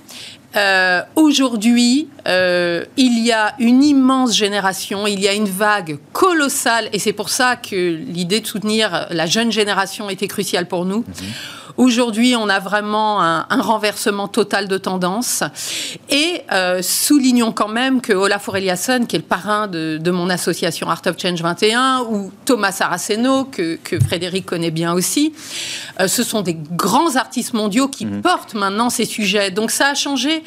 euh, 0.56 1.02
aujourd'hui, 1.16 2.08
il 2.26 3.26
y 3.26 3.32
a 3.32 3.56
une 3.60 3.84
immense 3.84 4.36
génération, 4.36 5.08
il 5.08 5.20
y 5.20 5.28
a 5.28 5.34
une 5.34 5.50
vague 5.50 5.98
colossale, 6.12 6.90
et 6.94 7.00
c'est 7.00 7.14
pour 7.14 7.30
ça 7.30 7.56
que 7.56 7.76
l'idée 7.76 8.40
de 8.40 8.48
soutenir 8.48 9.08
la 9.10 9.26
jeune 9.26 9.52
génération 9.52 10.10
était 10.10 10.28
cruciale 10.28 10.68
pour 10.68 10.86
nous. 10.86 11.00
Mhm. 11.00 11.34
Aujourd'hui, 11.78 12.36
on 12.36 12.50
a 12.50 12.60
vraiment 12.60 13.22
un, 13.22 13.46
renversement 13.50 14.28
total 14.28 14.68
de 14.68 14.78
tendance. 14.78 15.44
Et 16.10 16.42
euh, 16.52 16.82
soulignons 16.82 17.52
quand 17.52 17.68
même 17.68 18.02
que 18.02 18.14
Olaf 18.14 18.48
Eliasson, 18.54 19.06
qui 19.08 19.16
est 19.16 19.20
le 19.20 19.26
parrain 19.26 19.68
de, 19.68 20.12
mon 20.12 20.30
association 20.30 20.90
Art 20.90 21.02
of 21.08 21.16
Change 21.20 21.42
21, 21.42 22.02
ou 22.10 22.32
Thomas 22.46 22.72
Saraceno, 22.72 23.46
que, 23.46 23.80
Frédéric 24.06 24.46
connaît 24.46 24.72
bien 24.72 24.94
aussi, 24.94 25.34
euh, 26.00 26.08
ce 26.08 26.24
sont 26.24 26.42
des 26.42 26.56
grands 26.56 27.16
artistes 27.16 27.54
mondiaux 27.54 27.88
qui 27.88 28.06
mhm. 28.06 28.22
portent 28.22 28.54
maintenant 28.54 28.90
ces 28.90 29.06
sujets. 29.06 29.50
Donc 29.50 29.72
ça 29.72 29.88
a 29.90 29.94
changé 29.96 30.44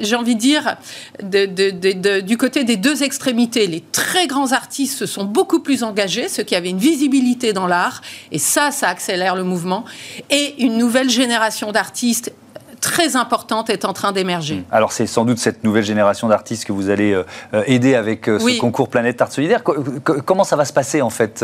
j'ai 0.00 0.16
envie 0.16 0.34
de 0.34 0.40
dire, 0.40 0.76
du 1.22 2.36
côté 2.36 2.64
des 2.64 2.76
deux 2.76 3.02
extrémités, 3.02 3.66
les 3.66 3.80
très 3.80 4.26
grands 4.26 4.52
artistes 4.52 4.98
se 4.98 5.06
sont 5.06 5.24
beaucoup 5.24 5.60
plus 5.60 5.82
engagés, 5.82 6.28
ceux 6.28 6.42
qui 6.42 6.54
avaient 6.54 6.70
une 6.70 6.78
visibilité 6.78 7.52
dans 7.52 7.66
l'art, 7.66 8.02
et 8.32 8.38
ça, 8.38 8.70
ça 8.70 8.88
accélère 8.88 9.36
le 9.36 9.44
mouvement. 9.44 9.84
Et 10.30 10.62
une 10.62 10.76
nouvelle 10.76 11.10
génération 11.10 11.72
d'artistes 11.72 12.32
très 12.80 13.16
importante 13.16 13.70
est 13.70 13.86
en 13.86 13.94
train 13.94 14.12
d'émerger. 14.12 14.56
Mmh. 14.56 14.64
Alors 14.70 14.92
c'est 14.92 15.06
sans 15.06 15.24
doute 15.24 15.38
cette 15.38 15.64
nouvelle 15.64 15.84
génération 15.84 16.28
d'artistes 16.28 16.66
que 16.66 16.72
vous 16.72 16.90
allez 16.90 17.12
euh, 17.12 17.24
euh, 17.54 17.62
aider 17.66 17.94
avec 17.94 18.26
ce 18.26 18.60
concours 18.60 18.90
Planète 18.90 19.22
Art 19.22 19.32
Solidaire. 19.32 19.62
comment 19.62 20.44
ça 20.44 20.56
va 20.56 20.66
se 20.66 20.72
passer 20.74 21.00
en 21.00 21.08
fait 21.08 21.42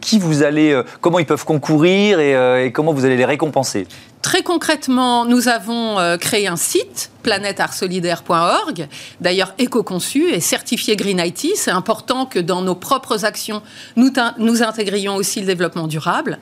Qui 0.00 0.18
vous 0.18 0.42
allez, 0.42 0.82
comment 1.00 1.20
ils 1.20 1.26
peuvent 1.26 1.44
concourir 1.44 2.18
et 2.18 2.72
comment 2.72 2.92
vous 2.92 3.04
allez 3.04 3.16
les 3.16 3.24
récompenser? 3.24 3.86
Très 4.26 4.42
concrètement, 4.42 5.24
nous 5.24 5.46
avons 5.46 6.00
euh, 6.00 6.16
créé 6.16 6.48
un 6.48 6.56
site, 6.56 7.12
planèteartsolidaire.org, 7.22 8.88
d'ailleurs 9.20 9.54
éco-conçu 9.58 10.32
et 10.32 10.40
certifié 10.40 10.96
Green 10.96 11.20
IT. 11.24 11.54
C'est 11.54 11.70
important 11.70 12.26
que 12.26 12.40
dans 12.40 12.60
nos 12.60 12.74
propres 12.74 13.24
actions, 13.24 13.62
nous, 13.94 14.10
nous 14.38 14.64
intégrions 14.64 15.14
aussi 15.14 15.38
le 15.38 15.46
développement 15.46 15.86
durable. 15.86 16.40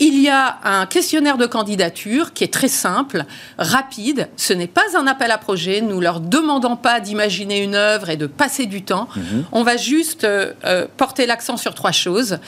Il 0.00 0.20
y 0.20 0.28
a 0.28 0.58
un 0.62 0.86
questionnaire 0.86 1.38
de 1.38 1.46
candidature 1.46 2.32
qui 2.32 2.44
est 2.44 2.52
très 2.52 2.68
simple, 2.68 3.24
rapide. 3.58 4.28
Ce 4.36 4.52
n'est 4.52 4.68
pas 4.68 4.96
un 4.96 5.08
appel 5.08 5.32
à 5.32 5.38
projet. 5.38 5.80
Nous 5.80 6.00
leur 6.00 6.20
demandons 6.20 6.76
pas 6.76 7.00
d'imaginer 7.00 7.60
une 7.64 7.74
œuvre 7.74 8.08
et 8.08 8.16
de 8.16 8.28
passer 8.28 8.66
du 8.66 8.82
temps. 8.82 9.08
Mhm. 9.16 9.44
On 9.50 9.64
va 9.64 9.76
juste 9.76 10.22
euh, 10.22 10.52
euh, 10.64 10.86
porter 10.96 11.26
l'accent 11.26 11.56
sur 11.56 11.74
trois 11.74 11.90
choses 11.90 12.38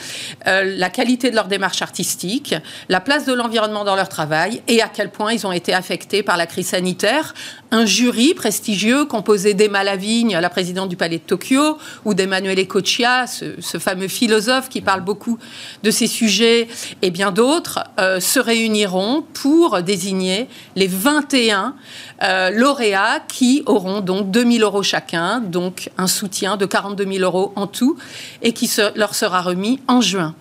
la 0.45 0.89
qualité 0.89 1.29
de 1.29 1.35
leur 1.35 1.47
démarche 1.47 1.81
artistique, 1.81 2.55
la 2.89 2.99
place 2.99 3.25
de 3.25 3.33
l'environnement 3.33 3.83
dans 3.83 3.95
leur 3.95 4.09
travail 4.09 4.60
et 4.67 4.81
à 4.81 4.87
quel 4.87 5.11
point 5.11 5.33
ils 5.33 5.45
ont 5.45 5.51
été 5.51 5.73
affectés 5.73 6.23
par 6.23 6.37
la 6.37 6.45
crise 6.45 6.67
sanitaire. 6.67 7.33
Un 7.71 7.85
jury 7.85 8.33
prestigieux 8.33 9.05
composé 9.05 9.53
d'Emma 9.53 9.83
Lavigne, 9.83 10.37
la 10.39 10.49
présidente 10.49 10.89
du 10.89 10.95
Palais 10.95 11.17
de 11.17 11.23
Tokyo, 11.23 11.77
ou 12.05 12.13
d'Emmanuel 12.13 12.59
Ecochia, 12.59 13.25
ce, 13.27 13.77
fameux 13.77 14.07
philosophe 14.07 14.69
qui 14.69 14.81
parle 14.81 15.01
beaucoup 15.01 15.37
de 15.83 15.91
ces 15.91 16.07
sujets, 16.07 16.67
et 17.01 17.11
bien 17.11 17.31
d'autres, 17.31 17.79
euh, 17.99 18.19
se 18.19 18.39
réuniront 18.39 19.23
pour 19.33 19.81
désigner 19.81 20.47
les 20.75 20.87
21 20.87 21.75
euh, 22.23 22.49
lauréats 22.51 23.21
qui 23.27 23.63
auront 23.65 24.01
donc 24.01 24.31
2000 24.31 24.63
euros 24.63 24.83
chacun, 24.83 25.39
donc 25.39 25.89
un 25.97 26.07
soutien 26.07 26.57
de 26.57 26.65
42 26.65 27.05
000 27.05 27.19
euros 27.19 27.53
en 27.55 27.67
tout, 27.67 27.97
et 28.41 28.53
qui 28.53 28.69
leur 28.95 29.15
sera 29.15 29.41
remis 29.41 29.79
en 29.87 30.01
juin. 30.01 30.35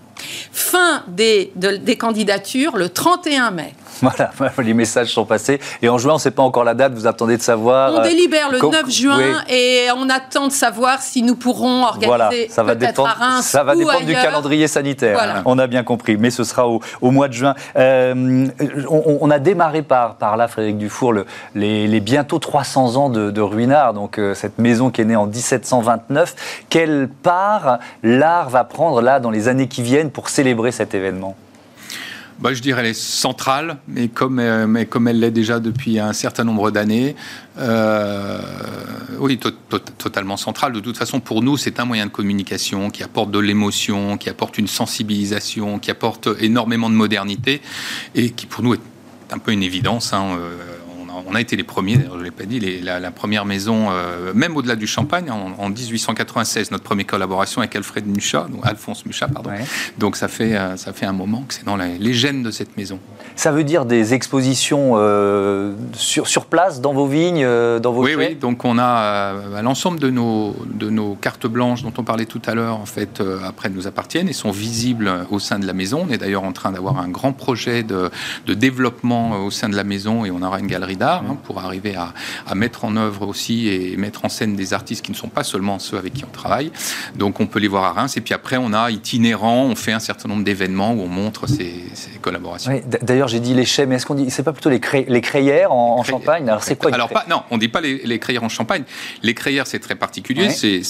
Fin 0.52 1.02
des, 1.08 1.52
des 1.56 1.96
candidatures 1.96 2.76
le 2.76 2.88
31 2.88 3.50
mai. 3.50 3.74
Voilà, 4.10 4.30
les 4.58 4.74
messages 4.74 5.12
sont 5.12 5.24
passés. 5.24 5.60
Et 5.82 5.88
en 5.88 5.98
juin, 5.98 6.12
on 6.12 6.16
ne 6.16 6.20
sait 6.20 6.30
pas 6.30 6.42
encore 6.42 6.64
la 6.64 6.74
date, 6.74 6.94
vous 6.94 7.06
attendez 7.06 7.36
de 7.36 7.42
savoir. 7.42 7.92
On 7.94 7.98
euh, 7.98 8.02
délibère 8.02 8.50
le 8.50 8.58
9 8.58 8.90
juin 8.90 9.18
et 9.48 9.88
on 9.96 10.08
attend 10.08 10.48
de 10.48 10.52
savoir 10.52 11.02
si 11.02 11.22
nous 11.22 11.36
pourrons 11.36 11.84
organiser 11.84 12.06
voilà, 12.06 12.30
ça 12.48 12.62
va 12.62 12.74
dépendre, 12.74 13.08
à 13.08 13.12
Reims 13.12 13.46
Ça 13.46 13.62
va 13.62 13.76
dépendre 13.76 14.04
du 14.04 14.14
calendrier 14.14 14.68
sanitaire, 14.68 15.42
on 15.44 15.58
a 15.58 15.66
bien 15.66 15.82
compris, 15.84 16.16
mais 16.16 16.30
ce 16.30 16.44
sera 16.44 16.66
au, 16.66 17.10
mois 17.10 17.28
de 17.28 17.34
juin. 17.34 17.54
Euh, 17.76 18.46
on, 18.88 19.30
a 19.30 19.38
démarré 19.38 19.82
par, 19.82 20.16
par 20.16 20.36
là, 20.36 20.48
Frédéric 20.48 20.78
Dufour, 20.78 21.12
le, 21.12 21.26
les, 21.54 22.00
bientôt 22.00 22.38
300 22.38 22.96
ans 22.96 23.10
de, 23.10 23.40
Ruinard, 23.40 23.94
donc 23.94 24.18
euh, 24.18 24.34
cette 24.34 24.58
maison 24.58 24.90
qui 24.90 25.00
est 25.00 25.04
née 25.04 25.16
en 25.16 25.26
1729. 25.26 26.64
Quelle 26.68 27.08
part 27.22 27.78
l'art 28.02 28.50
va 28.50 28.64
prendre 28.64 29.00
là 29.00 29.20
dans 29.20 29.30
les 29.30 29.48
années 29.48 29.68
qui 29.68 29.82
viennent 29.82 30.10
pour 30.10 30.28
célébrer 30.28 30.72
cet 30.72 30.94
événement? 30.94 31.36
Bah, 32.40 32.54
Je 32.54 32.60
dirais 32.60 32.80
elle 32.80 32.88
est 32.88 32.94
centrale, 32.94 33.78
mais 33.88 34.08
comme, 34.08 34.38
euh, 34.38 34.66
mais 34.66 34.86
comme 34.86 35.08
elle 35.08 35.20
l'est 35.20 35.30
déjà 35.30 35.60
depuis 35.60 35.98
un 35.98 36.12
certain 36.12 36.44
nombre 36.44 36.70
d'années. 36.70 37.14
Euh, 37.58 38.40
oui, 39.18 39.38
totalement 39.98 40.36
centrale. 40.36 40.72
De 40.72 40.80
toute 40.80 40.96
façon, 40.96 41.20
pour 41.20 41.42
nous, 41.42 41.56
c'est 41.56 41.78
un 41.78 41.84
moyen 41.84 42.06
de 42.06 42.10
communication 42.10 42.90
qui 42.90 43.02
apporte 43.02 43.30
de 43.30 43.38
l'émotion, 43.38 44.16
qui 44.16 44.30
apporte 44.30 44.58
une 44.58 44.68
sensibilisation, 44.68 45.78
qui 45.78 45.90
apporte 45.90 46.28
énormément 46.40 46.88
de 46.88 46.94
modernité 46.94 47.60
et 48.14 48.30
qui, 48.30 48.46
pour 48.46 48.62
nous, 48.62 48.74
est 48.74 48.80
un 49.32 49.38
peu 49.38 49.52
une 49.52 49.62
évidence. 49.62 50.12
Hein, 50.12 50.36
euh, 50.38 50.56
on 51.26 51.34
a 51.34 51.40
été 51.40 51.56
les 51.56 51.64
premiers, 51.64 51.98
je 52.12 52.16
ne 52.16 52.22
l'ai 52.22 52.30
pas 52.30 52.44
dit, 52.44 52.60
la, 52.80 53.10
première 53.10 53.44
maison, 53.44 53.88
euh, 53.90 54.32
même 54.34 54.56
au-delà 54.56 54.76
du 54.76 54.86
Champagne, 54.86 55.30
en, 55.30 55.68
1896, 55.68 56.70
notre 56.70 56.84
première 56.84 57.06
collaboration 57.06 57.60
avec 57.60 57.74
Alfred 57.76 58.06
Mucha, 58.06 58.46
donc 58.50 58.60
Alphonse 58.64 59.06
Mucha, 59.06 59.28
pardon. 59.28 59.50
Donc 59.98 60.16
ça 60.16 60.28
fait, 60.28 60.56
euh, 60.56 60.76
ça 60.76 60.92
fait 60.92 61.06
un 61.06 61.12
moment 61.12 61.42
que 61.46 61.54
c'est 61.54 61.64
dans 61.64 61.76
les 61.76 62.12
gènes 62.12 62.42
de 62.42 62.50
cette 62.50 62.76
maison. 62.76 62.98
Ça 63.36 63.52
veut 63.52 63.64
dire 63.64 63.84
des 63.84 64.14
expositions 64.14 64.92
euh, 64.94 65.74
sur, 65.92 66.28
sur 66.28 66.46
place, 66.46 66.80
dans 66.80 66.92
vos 66.92 67.06
vignes, 67.06 67.46
dans 67.80 67.92
vos 67.92 68.04
Oui, 68.04 68.14
oui, 68.16 68.34
donc 68.34 68.64
on 68.64 68.78
a 68.78 69.34
l'ensemble 69.62 69.98
de 69.98 70.10
nos, 70.10 70.56
de 70.66 70.90
nos 70.90 71.14
cartes 71.14 71.46
blanches 71.46 71.82
dont 71.82 71.92
on 71.96 72.04
parlait 72.04 72.26
tout 72.26 72.42
à 72.46 72.54
l'heure, 72.54 72.76
en 72.76 72.86
fait, 72.86 73.22
après 73.44 73.68
nous 73.70 73.86
appartiennent 73.86 74.28
et 74.28 74.32
sont 74.32 74.50
visibles 74.50 75.10
au 75.30 75.38
sein 75.38 75.58
de 75.58 75.66
la 75.66 75.72
maison. 75.72 76.06
On 76.08 76.12
est 76.12 76.18
d'ailleurs 76.18 76.44
en 76.44 76.52
train 76.52 76.72
d'avoir 76.72 76.98
un 76.98 77.08
grand 77.08 77.32
projet 77.32 77.82
de, 77.82 78.10
de 78.46 78.54
développement 78.54 79.44
au 79.44 79.50
sein 79.50 79.68
de 79.68 79.76
la 79.76 79.84
maison 79.84 80.24
et 80.24 80.30
on 80.30 80.42
aura 80.42 80.58
une 80.58 80.66
galerie 80.66 80.96
d'art 80.96 81.09
Hein, 81.16 81.36
pour 81.44 81.58
arriver 81.58 81.96
à, 81.96 82.12
mettre 82.54 82.84
en 82.84 82.96
œuvre 82.96 83.26
aussi 83.26 83.68
et 83.68 83.96
mettre 83.96 84.24
en 84.24 84.28
scène 84.28 84.56
des 84.56 84.74
artistes 84.74 85.04
qui 85.04 85.12
ne 85.12 85.16
sont 85.16 85.28
pas 85.28 85.44
seulement 85.44 85.78
ceux 85.78 85.96
avec 85.96 86.14
qui 86.14 86.24
on 86.24 86.30
travaille. 86.30 86.72
Donc 87.14 87.40
on 87.40 87.46
peut 87.46 87.58
les 87.58 87.68
voir 87.68 87.84
à 87.84 87.92
Reims. 87.92 88.16
Et 88.16 88.20
puis 88.20 88.34
après, 88.34 88.56
on 88.56 88.72
a 88.72 88.90
itinérant, 88.90 89.64
on 89.64 89.76
fait 89.76 89.92
un 89.92 90.00
certain 90.00 90.28
nombre 90.28 90.44
d'événements 90.44 90.92
où 90.92 91.02
on 91.02 91.08
montre 91.08 91.46
ces, 91.46 91.74
collaborations. 92.20 92.80
D'ailleurs, 93.02 93.28
j'ai 93.28 93.40
dit 93.40 93.54
les 93.54 93.64
chais, 93.64 93.86
mais 93.86 93.96
est-ce 93.96 94.06
qu'on 94.06 94.14
dit, 94.14 94.30
c'est 94.30 94.42
pas 94.42 94.52
plutôt 94.52 94.70
les, 94.70 94.80
les 95.08 95.20
crayères 95.20 95.72
en, 95.72 96.02
Champagne? 96.02 96.48
Alors 96.48 96.62
c'est 96.62 96.76
quoi 96.76 96.92
Alors 96.92 97.08
pas, 97.08 97.24
non, 97.28 97.42
on 97.50 97.58
dit 97.58 97.68
pas 97.68 97.80
les, 97.80 98.02
les, 98.04 98.18
crayères 98.18 98.44
en 98.44 98.48
Champagne. 98.48 98.84
Les 99.22 99.34
crayères, 99.34 99.66
c'est 99.66 99.78
très 99.78 99.94
particulier. 99.94 100.50
C'est, 100.50 100.82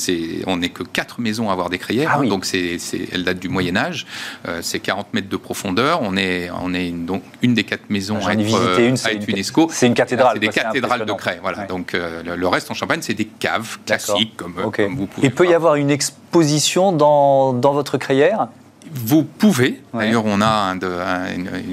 on 0.47 0.57
n'est 0.57 0.71
que 0.71 0.83
quatre 0.83 1.21
maisons 1.21 1.51
à 1.51 1.53
avoir 1.53 1.71
des 1.71 1.79
crayères. 1.79 2.11
Ah 2.15 2.21
hein. 2.21 2.27
donc 2.27 2.45
c'est, 2.45 2.79
elles 3.13 3.25
datent 3.25 3.39
du 3.39 3.49
Moyen 3.49 3.77
Âge. 3.77 4.07
Euh, 4.49 4.61
c'est 4.63 4.81
40 4.81 5.15
mètres 5.15 5.29
de 5.29 5.37
profondeur. 5.37 6.01
On 6.03 6.17
est, 6.17 6.51
on 6.63 6.75
est 6.75 6.91
donc 6.91 7.23
une 7.43 7.55
des 7.55 7.65
quatre 7.65 7.91
maisons 7.91 8.27
à 8.27 8.33
être, 8.33 8.55
euh, 8.55 8.89
une, 8.89 8.97
à 9.05 9.13
être 9.13 9.29
UNESCO. 9.29 9.69
C'est 9.73 9.87
une 9.87 9.95
c'est 10.17 10.39
des 10.39 10.49
cathédrales 10.49 11.07
de 11.07 11.13
craie. 11.13 11.39
Voilà. 11.43 11.67
Donc 11.67 11.95
euh, 11.95 12.23
le, 12.23 12.49
reste 12.49 12.71
en 12.71 12.75
Champagne, 12.75 13.01
c'est 13.03 13.15
des 13.15 13.27
caves 13.27 13.79
classiques 13.87 14.37
comme, 14.37 14.55
euh, 14.59 14.89
vous 14.97 15.07
pouvez. 15.07 15.27
Il 15.27 15.35
peut 15.35 15.47
y 15.47 15.55
avoir 15.55 15.77
une 15.77 15.91
exposition 15.91 16.93
dans, 16.93 17.53
dans 17.53 17.73
votre 17.73 17.99
crayère 17.99 18.49
vous 18.93 19.25
pouvez. 19.25 19.81
D'ailleurs, 19.95 20.25
on 20.27 20.41
a 20.41 20.75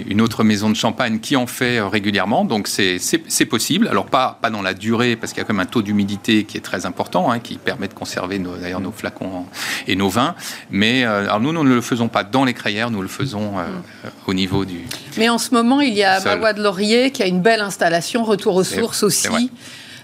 une, 0.08 0.22
autre 0.22 0.44
maison 0.44 0.70
de 0.70 0.76
champagne 0.76 1.20
qui 1.20 1.36
en 1.36 1.48
fait 1.48 1.78
euh, 1.78 1.88
régulièrement, 1.88 2.46
donc 2.46 2.68
c'est 2.68 3.46
possible. 3.46 3.88
Alors 3.88 4.06
pas, 4.06 4.38
pas 4.42 4.50
dans 4.50 4.62
la 4.62 4.74
durée, 4.74 5.16
parce 5.16 5.34
qu'il 5.34 5.42
y 5.42 5.44
a 5.44 5.46
quand 5.46 5.54
même 5.54 5.66
un 5.66 5.70
taux 5.70 5.82
d'humidité 5.82 6.44
qui 6.44 6.58
est 6.58 6.62
très 6.62 6.86
important, 6.86 7.32
hein, 7.32 7.40
qui 7.40 7.58
permet 7.58 7.88
de 7.88 7.94
conserver 7.94 8.40
d'ailleurs 8.40 8.82
nos 8.82 8.92
flacons 8.92 9.46
et 9.88 9.96
nos 9.96 10.10
vins. 10.10 10.36
Mais 10.70 11.04
alors 11.04 11.40
nous, 11.40 11.54
nous 11.54 11.64
ne 11.64 11.74
le 11.74 11.82
faisons 11.82 12.08
pas 12.08 12.24
dans 12.24 12.46
les 12.46 12.54
crayères, 12.54 12.92
nous 12.92 13.02
le 13.02 13.08
faisons 13.08 13.54
mm. 13.54 14.10
au 14.28 14.34
niveau 14.34 14.66
du. 14.66 14.82
Mais 15.18 15.30
en 15.30 15.38
ce 15.38 15.54
moment, 15.54 15.82
il 15.82 15.94
y 15.94 16.04
a 16.04 16.20
Mawa 16.20 16.54
de 16.54 16.62
Laurier 16.62 17.12
qui 17.12 17.24
a 17.24 17.28
une 17.28 17.42
belle 17.42 17.62
installation, 17.62 18.24
retour 18.24 18.56
aux 18.56 18.64
sources 18.64 19.04
aussi. 19.04 19.50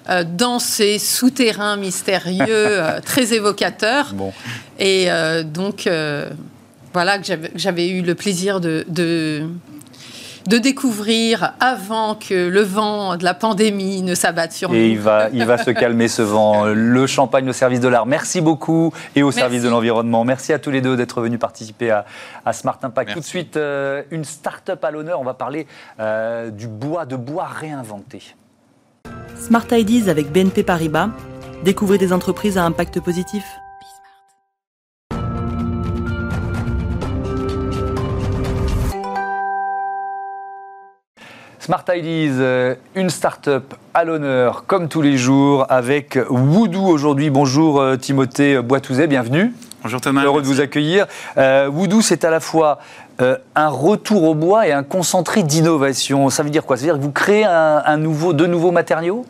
Euh, 0.10 0.26
dans 0.26 0.60
ces 0.60 1.00
souterrains 1.00 1.78
mystérieux, 1.78 2.46
euh, 2.50 3.00
très 3.00 3.34
évocateurs. 3.34 4.12
Bon. 4.14 4.34
Et 4.78 5.06
euh, 5.10 5.44
donc, 5.44 5.88
voilà 6.94 7.18
que 7.18 7.26
j'avais 7.56 7.90
eu 7.90 8.02
le 8.02 8.16
plaisir 8.16 8.62
de, 8.62 8.86
de, 8.88 9.44
de, 10.48 10.58
découvrir 10.58 11.54
avant 11.60 12.16
que 12.16 12.50
le 12.50 12.62
vent 12.62 13.18
de 13.18 13.24
la 13.24 13.34
pandémie 13.34 14.02
ne 14.04 14.14
s'abatte 14.16 14.52
sur 14.52 14.70
nous. 14.70 14.76
Et 14.76 14.90
il 14.90 15.00
va, 15.00 15.30
il 15.34 15.44
va 15.46 15.58
se 15.58 15.72
calmer 15.72 16.08
ce 16.08 16.22
vent. 16.22 16.66
Le 16.66 17.08
champagne 17.08 17.50
au 17.50 17.54
service 17.54 17.80
de 17.80 17.88
l'art. 17.88 18.06
Merci 18.06 18.42
beaucoup 18.42 18.94
et 19.16 19.24
au 19.24 19.32
service 19.32 19.64
de 19.64 19.70
l'environnement. 19.70 20.24
Merci 20.24 20.54
à 20.54 20.60
tous 20.60 20.72
les 20.72 20.82
deux 20.82 20.96
d'être 20.96 21.22
venus 21.22 21.40
participer 21.40 21.90
à, 21.90 22.06
à 22.46 22.54
Smart 22.54 22.78
Impact. 22.82 23.14
Tout 23.14 23.20
de 23.20 23.26
suite, 23.26 23.60
une 24.12 24.24
start-up 24.24 24.84
à 24.84 24.92
l'honneur. 24.92 25.20
On 25.20 25.26
va 25.26 25.34
parler 25.34 25.68
du 26.52 26.68
bois, 26.68 27.06
de 27.06 27.16
bois 27.16 27.46
réinventé. 27.46 28.22
Smart 29.36 29.66
Ideas 29.72 30.10
avec 30.10 30.32
BNP 30.32 30.64
Paribas. 30.64 31.10
Découvrez 31.64 31.98
des 31.98 32.14
entreprises 32.14 32.58
à 32.58 32.64
impact 32.64 33.00
positif. 33.00 33.44
Smart 41.64 41.86
Ideas, 41.96 42.42
euh, 42.42 42.76
une 42.94 43.10
start-up 43.10 43.74
à 43.94 44.04
l'honneur, 44.04 44.66
comme 44.68 44.90
tous 44.90 45.02
les 45.02 45.16
jours, 45.16 45.66
avec 45.70 46.20
Woodoo 46.30 46.84
aujourd'hui. 46.84 47.30
Bonjour 47.30 47.80
euh, 47.80 47.96
Timothée 47.96 48.62
Boitouzet, 48.62 49.08
bienvenue. 49.08 49.54
Bonjour 49.82 50.02
Thomas. 50.02 50.26
Heureux 50.26 50.42
de 50.42 50.46
vous 50.46 50.60
accueillir. 50.60 51.08
Euh, 51.38 51.70
Woodoo, 51.70 52.02
c'est 52.02 52.26
à 52.26 52.32
la 52.32 52.42
fois 52.42 52.80
un 53.56 53.70
retour 53.70 54.24
au 54.24 54.36
bois 54.36 54.68
et 54.68 54.74
un 54.74 54.84
concentré 54.84 55.44
d'innovation. 55.44 56.30
Ça 56.30 56.44
veut 56.44 56.50
dire 56.50 56.66
quoi? 56.66 56.76
Ça 56.76 56.82
veut 56.82 56.88
dire 56.88 56.98
que 56.98 57.02
vous 57.02 57.12
créez 57.12 57.46
un 57.46 57.96
nouveau, 57.96 58.34
de 58.34 58.46
nouveaux 58.46 58.72
matériaux? 58.72 59.26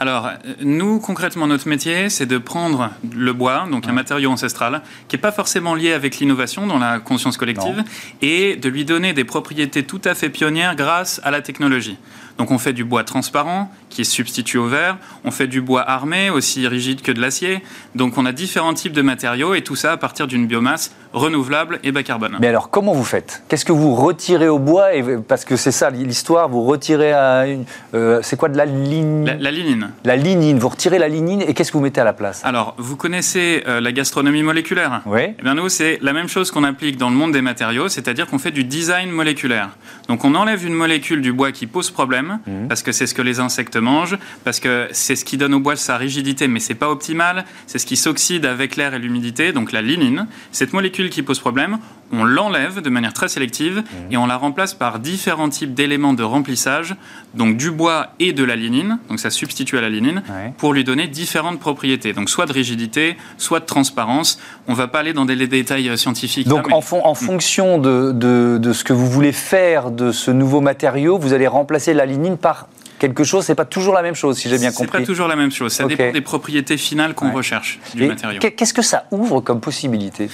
Alors, 0.00 0.30
nous, 0.60 1.00
concrètement, 1.00 1.48
notre 1.48 1.68
métier, 1.68 2.08
c'est 2.08 2.24
de 2.24 2.38
prendre 2.38 2.90
le 3.12 3.32
bois, 3.32 3.66
donc 3.68 3.88
un 3.88 3.92
matériau 3.92 4.30
ancestral, 4.30 4.80
qui 5.08 5.16
n'est 5.16 5.20
pas 5.20 5.32
forcément 5.32 5.74
lié 5.74 5.92
avec 5.92 6.18
l'innovation 6.18 6.68
dans 6.68 6.78
la 6.78 7.00
conscience 7.00 7.36
collective, 7.36 7.82
et 8.22 8.54
de 8.54 8.68
lui 8.68 8.84
donner 8.84 9.12
des 9.12 9.24
propriétés 9.24 9.82
tout 9.82 10.00
à 10.04 10.14
fait 10.14 10.30
pionnières 10.30 10.76
grâce 10.76 11.20
à 11.24 11.32
la 11.32 11.42
technologie. 11.42 11.98
Donc 12.38 12.52
on 12.52 12.58
fait 12.58 12.72
du 12.72 12.84
bois 12.84 13.02
transparent 13.02 13.70
qui 13.90 14.02
est 14.02 14.04
substitué 14.04 14.58
au 14.58 14.66
verre, 14.66 14.96
on 15.24 15.30
fait 15.30 15.48
du 15.48 15.60
bois 15.60 15.82
armé 15.82 16.30
aussi 16.30 16.68
rigide 16.68 17.02
que 17.02 17.10
de 17.10 17.20
l'acier. 17.20 17.62
Donc 17.96 18.16
on 18.16 18.26
a 18.26 18.32
différents 18.32 18.74
types 18.74 18.92
de 18.92 19.02
matériaux 19.02 19.54
et 19.54 19.62
tout 19.62 19.74
ça 19.74 19.92
à 19.92 19.96
partir 19.96 20.28
d'une 20.28 20.46
biomasse 20.46 20.92
renouvelable 21.12 21.80
et 21.82 21.90
bas 21.90 22.02
carbone. 22.02 22.36
Mais 22.38 22.46
alors 22.46 22.70
comment 22.70 22.92
vous 22.92 23.04
faites? 23.04 23.42
Qu'est-ce 23.48 23.64
que 23.64 23.72
vous 23.72 23.94
retirez 23.94 24.48
au 24.48 24.58
bois 24.58 24.94
et, 24.94 25.02
Parce 25.16 25.44
que 25.44 25.56
c'est 25.56 25.72
ça 25.72 25.90
l'histoire, 25.90 26.48
vous 26.48 26.64
retirez 26.64 27.12
à 27.12 27.48
une... 27.48 27.64
Euh, 27.94 28.20
c'est 28.22 28.36
quoi 28.36 28.48
de 28.48 28.56
la 28.56 28.66
lignine 28.66 29.36
la, 29.40 29.50
lignine. 29.50 29.90
La 30.04 30.16
lignine, 30.16 30.58
vous 30.58 30.68
retirez 30.68 30.98
la 30.98 31.08
lignine 31.08 31.42
et 31.42 31.54
qu'est-ce 31.54 31.72
que 31.72 31.76
vous 31.76 31.82
mettez 31.82 32.00
à 32.00 32.04
la 32.04 32.12
place? 32.12 32.44
Alors 32.44 32.74
vous 32.78 32.96
connaissez 32.96 33.64
euh, 33.66 33.80
la 33.80 33.90
gastronomie 33.90 34.42
moléculaire? 34.44 35.02
Oui. 35.06 35.34
Eh 35.38 35.42
bien 35.42 35.54
nous 35.54 35.68
c'est 35.68 35.98
la 36.02 36.12
même 36.12 36.28
chose 36.28 36.52
qu'on 36.52 36.64
applique 36.64 36.98
dans 36.98 37.10
le 37.10 37.16
monde 37.16 37.32
des 37.32 37.42
matériaux, 37.42 37.88
c'est-à-dire 37.88 38.28
qu'on 38.28 38.38
fait 38.38 38.52
du 38.52 38.62
design 38.62 39.10
moléculaire. 39.10 39.70
Donc 40.08 40.24
on 40.24 40.34
enlève 40.34 40.64
une 40.64 40.74
molécule 40.74 41.20
du 41.20 41.32
bois 41.32 41.50
qui 41.50 41.66
pose 41.66 41.90
problème 41.90 42.27
Mhm. 42.28 42.68
parce 42.68 42.82
que 42.82 42.92
c'est 42.92 43.06
ce 43.06 43.14
que 43.14 43.22
les 43.22 43.40
insectes 43.40 43.76
mangent, 43.76 44.18
parce 44.44 44.60
que 44.60 44.88
c'est 44.92 45.16
ce 45.16 45.24
qui 45.24 45.36
donne 45.36 45.54
au 45.54 45.60
bois 45.60 45.76
sa 45.76 45.96
rigidité, 45.96 46.48
mais 46.48 46.60
c'est 46.60 46.74
pas 46.74 46.90
optimal. 46.90 47.44
C'est 47.66 47.78
ce 47.78 47.86
qui 47.86 47.96
s'oxyde 47.96 48.46
avec 48.46 48.76
l'air 48.76 48.94
et 48.94 48.98
l'humidité, 48.98 49.52
donc 49.52 49.72
la 49.72 49.82
lignine. 49.82 50.26
Cette 50.52 50.72
molécule 50.72 51.10
qui 51.10 51.22
pose 51.22 51.38
problème, 51.38 51.78
on 52.12 52.24
l'enlève 52.24 52.80
de 52.80 52.90
manière 52.90 53.12
très 53.12 53.28
sélective 53.28 53.82
et 54.10 54.16
on 54.16 54.26
la 54.26 54.36
remplace 54.36 54.74
par 54.74 54.98
différents 54.98 55.48
types 55.48 55.74
d'éléments 55.74 56.14
de 56.14 56.22
remplissage, 56.22 56.96
donc 57.34 57.56
du 57.56 57.70
bois 57.70 58.08
et 58.18 58.32
de 58.32 58.44
la 58.44 58.56
lignine, 58.56 58.98
donc 59.08 59.20
ça 59.20 59.30
substitue 59.30 59.78
à 59.78 59.80
la 59.80 59.88
lignine, 59.88 60.22
pour 60.56 60.72
lui 60.72 60.84
donner 60.84 61.06
différentes 61.06 61.60
propriétés, 61.60 62.12
donc 62.12 62.30
soit 62.30 62.46
de 62.46 62.52
rigidité, 62.52 63.16
soit 63.36 63.60
de 63.60 63.66
transparence. 63.66 64.38
On 64.66 64.74
va 64.74 64.88
pas 64.88 65.00
aller 65.00 65.12
dans 65.12 65.24
des 65.24 65.46
détails 65.46 65.96
scientifiques. 65.98 66.48
Donc 66.48 66.72
en, 66.72 66.78
en, 66.78 67.12
mm. 67.12 67.14
fonction 67.14 67.78
de, 67.78 68.12
de, 68.12 68.58
de, 68.58 68.72
ce 68.72 68.84
que 68.84 68.92
vous 68.92 69.08
voulez 69.08 69.32
faire 69.32 69.90
de 69.90 70.12
ce 70.12 70.30
nouveau 70.30 70.60
matériau, 70.60 71.18
vous 71.18 71.32
allez 71.32 71.46
remplacer 71.46 71.94
la 71.94 72.06
lignine 72.06 72.36
par 72.36 72.68
quelque 72.98 73.24
chose, 73.24 73.44
c'est 73.44 73.54
pas 73.54 73.64
toujours 73.64 73.94
la 73.94 74.02
même 74.02 74.14
chose, 74.14 74.38
si 74.38 74.48
j'ai 74.48 74.58
bien 74.58 74.70
compris. 74.70 74.86
C'est 74.92 74.98
pas 75.00 75.06
toujours 75.06 75.28
la 75.28 75.36
même 75.36 75.50
chose. 75.50 75.72
Ça 75.72 75.84
dépend 75.84 76.12
des 76.12 76.20
propriétés 76.20 76.76
finales 76.76 77.14
qu'on 77.14 77.32
recherche 77.32 77.78
du 77.94 78.06
matériau. 78.06 78.40
Qu'est-ce 78.40 78.74
que 78.74 78.82
ça 78.82 79.06
ouvre 79.10 79.40
comme 79.40 79.60
possibilité? 79.60 80.28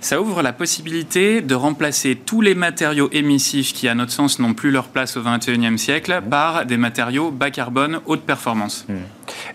Ça 0.00 0.20
ouvre 0.20 0.42
la 0.42 0.52
possibilité 0.52 1.40
de 1.40 1.54
remplacer 1.54 2.16
tous 2.16 2.40
les 2.40 2.54
matériaux 2.54 3.08
émissifs 3.12 3.72
qui, 3.72 3.88
à 3.88 3.94
notre 3.94 4.12
sens, 4.12 4.38
n'ont 4.38 4.54
plus 4.54 4.70
leur 4.70 4.84
place 4.84 5.16
au 5.16 5.22
XXIe 5.22 5.78
siècle 5.78 6.20
mmh. 6.20 6.28
par 6.28 6.66
des 6.66 6.76
matériaux 6.76 7.30
bas 7.30 7.50
carbone, 7.50 8.00
haute 8.06 8.22
performance. 8.22 8.84
Mmh. 8.88 8.94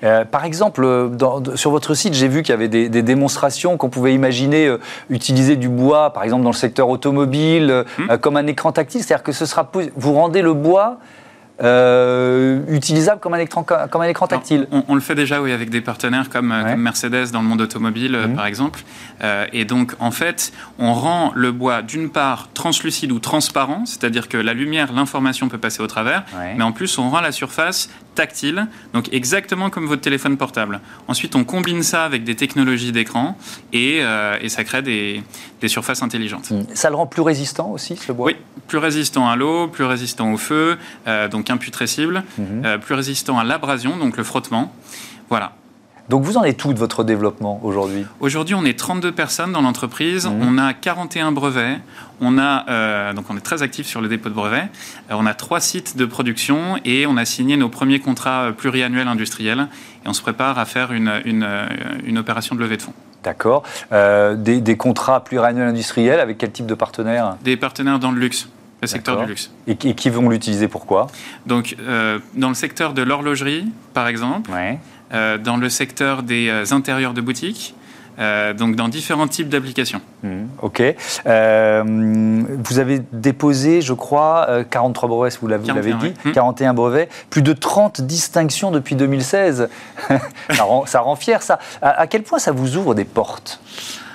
Euh, 0.04 0.26
par 0.26 0.46
exemple, 0.46 1.12
sur 1.56 1.72
votre 1.72 1.94
site, 1.94 2.14
j'ai 2.14 2.28
vu 2.28 2.44
qu'il 2.44 2.52
y 2.52 2.54
avait 2.54 2.68
des, 2.68 3.02
démonstrations 3.04 3.78
qu'on 3.78 3.90
pouvait 3.90 4.14
imaginer 4.14 4.68
euh, 4.68 4.78
utiliser 5.10 5.56
du 5.56 5.70
bois, 5.70 6.12
par 6.12 6.24
exemple 6.24 6.44
dans 6.44 6.52
le 6.52 6.56
secteur 6.56 6.90
automobile, 6.90 7.86
mmh. 7.98 8.12
euh, 8.12 8.18
comme 8.18 8.38
un 8.38 8.48
écran 8.48 8.72
tactile. 8.72 9.04
C'est-à-dire 9.04 9.24
que 9.24 9.32
ce 9.32 9.46
sera 9.46 9.70
vous 9.96 10.14
rendez 10.14 10.42
le 10.42 10.54
bois 10.54 11.00
euh, 11.62 12.62
utilisable 12.68 13.20
comme 13.20 13.36
un 13.36 13.40
écran, 13.40 13.64
comme 13.64 14.02
un 14.02 14.08
écran 14.08 14.26
tactile 14.26 14.68
on, 14.72 14.96
le 14.96 15.02
fait 15.02 15.14
déjà 15.14 15.40
oui, 15.40 15.52
avec 15.52 15.70
des 15.70 15.82
partenaires 15.82 16.30
comme, 16.30 16.52
euh, 16.52 16.76
Mercedes 16.76 17.32
dans 17.32 17.44
le 17.44 17.48
monde 17.48 17.62
automobile, 17.62 18.16
euh, 18.16 18.28
mhm. 18.28 18.36
par 18.36 18.48
exemple. 18.48 18.84
et 19.54 19.64
donc, 19.64 19.94
en 20.00 20.12
fait, 20.12 20.52
on 20.80 20.94
rend 20.94 21.32
le 21.36 21.52
bois 21.52 21.82
d'une 21.82 22.10
part 22.10 22.50
translucide 22.54 23.12
ou 23.12 23.20
transparent, 23.20 23.86
c'est-à-dire 23.86 24.28
que 24.28 24.38
la 24.38 24.54
lumière, 24.54 24.92
l'information 24.92 25.48
peut 25.48 25.58
passer 25.60 25.82
au 25.82 25.88
travers, 25.88 26.26
mais 26.58 26.64
en 26.64 26.72
plus, 26.72 26.98
on 26.98 27.10
rend 27.10 27.22
la 27.22 27.32
surface 27.32 27.90
tactile, 28.14 28.68
donc 28.94 29.12
exactement 29.12 29.70
comme 29.70 29.86
votre 29.86 30.02
téléphone 30.02 30.38
portable. 30.38 30.82
Ensuite, 31.08 31.36
on 31.36 31.44
combine 31.44 31.84
ça 31.84 32.06
avec 32.06 32.24
des 32.24 32.36
technologies 32.36 32.92
d'écran 32.92 33.36
et, 33.72 34.00
euh, 34.02 34.38
et, 34.42 34.50
ça 34.50 34.64
crée 34.64 34.82
des, 34.82 35.24
des, 35.62 35.68
surfaces 35.68 36.04
intelligentes. 36.04 36.52
Ça 36.74 36.90
le 36.90 36.96
rend 36.96 37.08
plus 37.08 37.22
résistant 37.22 37.72
aussi, 37.72 37.96
ce 37.96 38.12
bois? 38.12 38.28
Oui, 38.28 38.36
plus 38.68 38.78
résistant 38.78 39.30
à 39.30 39.36
l'eau, 39.36 39.68
plus 39.68 39.84
résistant 39.84 40.32
au 40.32 40.38
feu, 40.38 40.78
euh, 41.08 41.28
donc 41.28 41.43
imputrescible, 41.50 42.24
mmh. 42.38 42.44
euh, 42.66 42.78
plus 42.78 42.96
résistant 42.96 43.40
à 43.40 43.44
l'abrasion, 43.44 43.98
donc 43.98 44.18
le 44.18 44.24
frottement. 44.24 44.74
Voilà. 45.30 45.54
Donc 46.10 46.24
vous 46.24 46.36
en 46.36 46.44
êtes 46.44 46.58
tout 46.58 46.74
de 46.74 46.80
votre 46.80 47.06
développement 47.06 47.62
aujourd'hui? 47.64 48.06
Aujourd'hui, 48.20 48.56
on 48.56 48.66
est 48.66 48.78
32 48.78 49.14
personnes 49.14 49.54
dans 49.54 49.62
l'entreprise. 49.62 50.28
Mmh. 50.28 50.42
On 50.42 50.58
a 50.58 50.74
41 50.74 51.32
brevets. 51.32 51.80
On 52.20 52.38
a 52.38 52.70
euh, 52.70 53.14
donc 53.14 53.26
on 53.30 53.38
est 53.38 53.42
très 53.42 53.64
actif 53.64 53.88
sur 53.88 54.02
le 54.02 54.10
dépôt 54.10 54.28
de 54.28 54.34
brevets. 54.34 54.68
Euh, 55.10 55.16
on 55.16 55.26
a 55.26 55.34
trois 55.34 55.62
sites 55.62 55.96
de 55.96 56.06
production 56.06 56.78
et 56.84 57.08
on 57.08 57.16
a 57.16 57.24
signé 57.24 57.56
nos 57.56 57.70
premiers 57.70 58.00
contrats 58.00 58.52
pluriannuels 58.56 59.08
industriels. 59.08 59.68
Et 60.06 60.10
on 60.10 60.14
se 60.14 60.22
prépare 60.22 60.60
à 60.60 60.66
faire 60.66 60.92
une, 60.92 61.22
une, 61.24 61.48
une 62.06 62.18
opération 62.18 62.54
de 62.54 62.60
levée 62.60 62.76
de 62.76 62.82
fonds. 62.82 62.94
D'accord. 63.24 63.64
Euh, 63.92 64.36
des, 64.36 64.60
des, 64.60 64.76
contrats 64.76 65.24
pluriannuels 65.24 65.70
industriels 65.70 66.20
avec 66.20 66.38
quel 66.38 66.52
type 66.52 66.66
de 66.66 66.76
partenaires? 66.76 67.38
Des 67.44 67.56
partenaires 67.56 68.00
dans 68.00 68.12
le 68.12 68.20
luxe 68.20 68.50
le 68.84 68.88
secteur 68.88 69.20
du 69.22 69.26
luxe. 69.28 69.52
Et, 69.68 69.76
qui 69.76 70.10
vont 70.10 70.30
l'utiliser 70.30 70.68
pourquoi 70.68 71.08
Donc, 71.46 71.76
euh, 71.80 72.20
dans 72.36 72.50
le 72.50 72.56
secteur 72.56 72.94
de 72.94 73.02
l'horlogerie, 73.02 73.66
par 73.94 74.08
exemple, 74.08 74.52
ouais. 74.52 74.80
euh, 75.14 75.38
dans 75.38 75.58
le 75.58 75.70
secteur 75.70 76.24
des 76.24 76.50
euh, 76.50 76.66
intérieurs 76.72 77.14
de 77.14 77.22
boutiques, 77.22 77.76
euh, 78.20 78.54
donc 78.54 78.76
dans 78.76 78.90
différents 78.90 79.28
types 79.28 79.50
d'applications. 79.50 80.02
Mmh, 80.22 80.44
ok. 80.62 80.84
Euh, 81.26 81.84
vous 82.64 82.80
avez 82.80 83.02
déposé, 83.12 83.82
je 83.82 83.94
crois, 83.94 84.64
43 84.70 85.10
brevets, 85.10 85.40
vous 85.42 85.48
l'avez 85.48 85.94
dit, 85.94 86.14
mmh. 86.26 86.32
41 86.32 86.74
brevets, 86.74 87.10
plus 87.30 87.42
de 87.42 87.54
30 87.54 88.02
distinctions 88.02 88.70
depuis 88.70 88.96
2016. 88.96 89.68
ça, 90.52 90.64
rend, 90.64 90.86
ça, 90.86 91.00
rend, 91.02 91.16
fier, 91.16 91.42
ça. 91.42 91.58
À, 91.82 92.02
à 92.02 92.08
quel 92.08 92.24
point 92.24 92.38
ça 92.38 92.52
vous 92.52 92.78
ouvre 92.78 92.94
des 92.94 93.06
portes? 93.06 93.60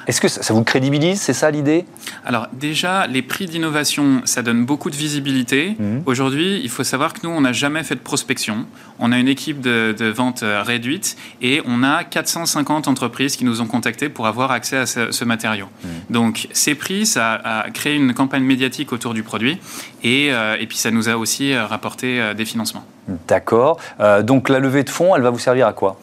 Est-ce 0.09 0.21
que 0.21 0.29
ça 0.29 0.55
vous 0.55 0.65
crédibilise 0.65 1.21
C'est 1.21 1.35
ça 1.35 1.51
l'idée? 1.51 1.85
Alors 2.25 2.49
déjà, 2.53 3.07
les 3.07 3.23
prix 3.23 3.47
d'innovation, 3.47 4.23
ça 4.25 4.43
donne 4.43 4.65
beaucoup 4.65 4.91
de 4.91 4.97
visibilité. 4.97 5.77
Mmh. 5.79 5.99
Aujourd'hui, 6.07 6.61
il 6.63 6.71
faut 6.71 6.83
savoir 6.83 7.13
que 7.13 7.21
nous, 7.23 7.31
on 7.31 7.43
n'a 7.43 7.53
jamais 7.53 7.85
fait 7.85 7.95
de 7.95 8.01
prospection. 8.01 8.67
On 8.99 9.13
a 9.13 9.19
une 9.19 9.29
équipe 9.29 9.61
de, 9.61 9.95
de, 9.97 10.07
vente 10.07 10.43
réduite 10.43 11.17
et 11.43 11.61
on 11.67 11.83
a 11.83 12.05
450 12.05 12.89
entreprises 12.89 13.37
qui 13.37 13.45
nous 13.45 13.61
ont 13.61 13.67
contactés 13.67 14.09
pour 14.09 14.27
avoir 14.27 14.51
accès 14.51 14.79
à 14.79 14.87
ce, 14.87 15.13
ce 15.13 15.25
matériau. 15.25 15.67
Mmh. 15.67 15.89
Donc 16.11 16.49
ces 16.53 16.75
prix, 16.75 17.05
ça 17.05 17.35
a 17.35 17.71
créé 17.71 17.95
une 17.95 18.15
campagne 18.15 18.45
médiatique 18.45 18.93
autour 18.93 19.13
du 19.13 19.23
produit 19.23 19.59
et, 20.03 20.29
euh, 20.33 20.57
et 20.59 20.67
puis 20.67 20.79
ça 20.79 20.91
nous 20.91 21.09
a 21.09 21.17
aussi 21.17 21.55
rapporté 21.57 22.21
euh, 22.21 22.35
des 22.35 22.45
financements. 22.45 22.85
D'accord. 23.27 23.79
Euh, 24.01 24.23
donc 24.23 24.49
la 24.49 24.59
levée 24.59 24.85
de 24.85 24.91
fonds, 24.91 25.15
elle 25.17 25.23
va 25.23 25.31
vous 25.31 25.39
servir 25.39 25.67
à 25.67 25.73
quoi? 25.73 25.99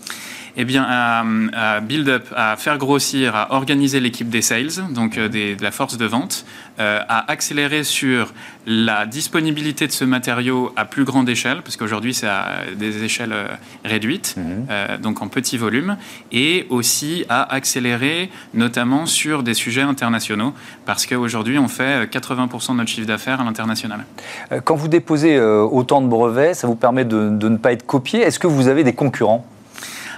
Eh 0.58 0.66
bien, 0.66 0.86
à, 0.88 1.24
à, 1.54 1.80
build 1.82 2.08
up, 2.10 2.28
à 2.36 2.56
faire 2.58 2.78
grossir, 2.78 3.36
à 3.36 3.54
organiser 3.54 4.00
l'équipe 4.00 4.30
des 4.30 4.42
sales, 4.42 4.72
donc 4.92 5.18
euh, 5.18 5.28
des, 5.28 5.56
de 5.56 5.64
la 5.64 5.72
force 5.72 5.98
de 5.98 6.06
vente, 6.06 6.46
euh, 6.78 7.00
à 7.08 7.32
accélérer 7.32 7.86
sur 7.86 8.34
la 8.68 9.06
disponibilité 9.06 9.88
de 9.88 9.94
ce 9.94 10.04
matériau 10.04 10.74
à 10.76 10.84
plus 10.84 11.06
grande 11.06 11.30
échelle, 11.30 11.62
parce 11.62 11.78
qu'aujourd'hui 11.78 12.14
c'est 12.14 12.28
à 12.28 12.64
des 12.76 13.02
échelles 13.06 13.32
euh, 13.32 13.48
réduites, 13.86 14.36
mmh. 14.36 14.42
euh, 14.70 14.98
donc 14.98 15.22
en 15.22 15.30
petit 15.30 15.58
volume, 15.58 15.96
et 16.34 16.68
aussi 16.70 17.24
à 17.30 17.54
accélérer 17.54 18.30
notamment 18.54 19.06
sur 19.06 19.42
des 19.42 19.54
sujets 19.54 19.84
internationaux, 19.84 20.54
parce 20.86 21.06
qu'aujourd'hui 21.06 21.58
on 21.60 21.70
fait 21.70 22.12
80% 22.12 22.74
de 22.74 22.78
notre 22.78 22.90
chiffre 22.90 23.08
d'affaires 23.08 23.40
à 23.40 23.46
l'international. 23.46 24.04
Quand 24.66 24.76
vous 24.76 24.90
déposez 24.90 25.40
autant 25.40 26.02
de 26.02 26.08
brevets, 26.08 26.56
ça 26.56 26.68
vous 26.68 26.76
permet 26.76 27.06
de, 27.06 27.30
de 27.30 27.48
ne 27.48 27.56
pas 27.56 27.72
être 27.72 27.86
copié. 27.86 28.20
Est-ce 28.20 28.40
que 28.40 28.48
vous 28.48 28.68
avez 28.68 28.84
des 28.84 28.94
concurrents? 28.94 29.46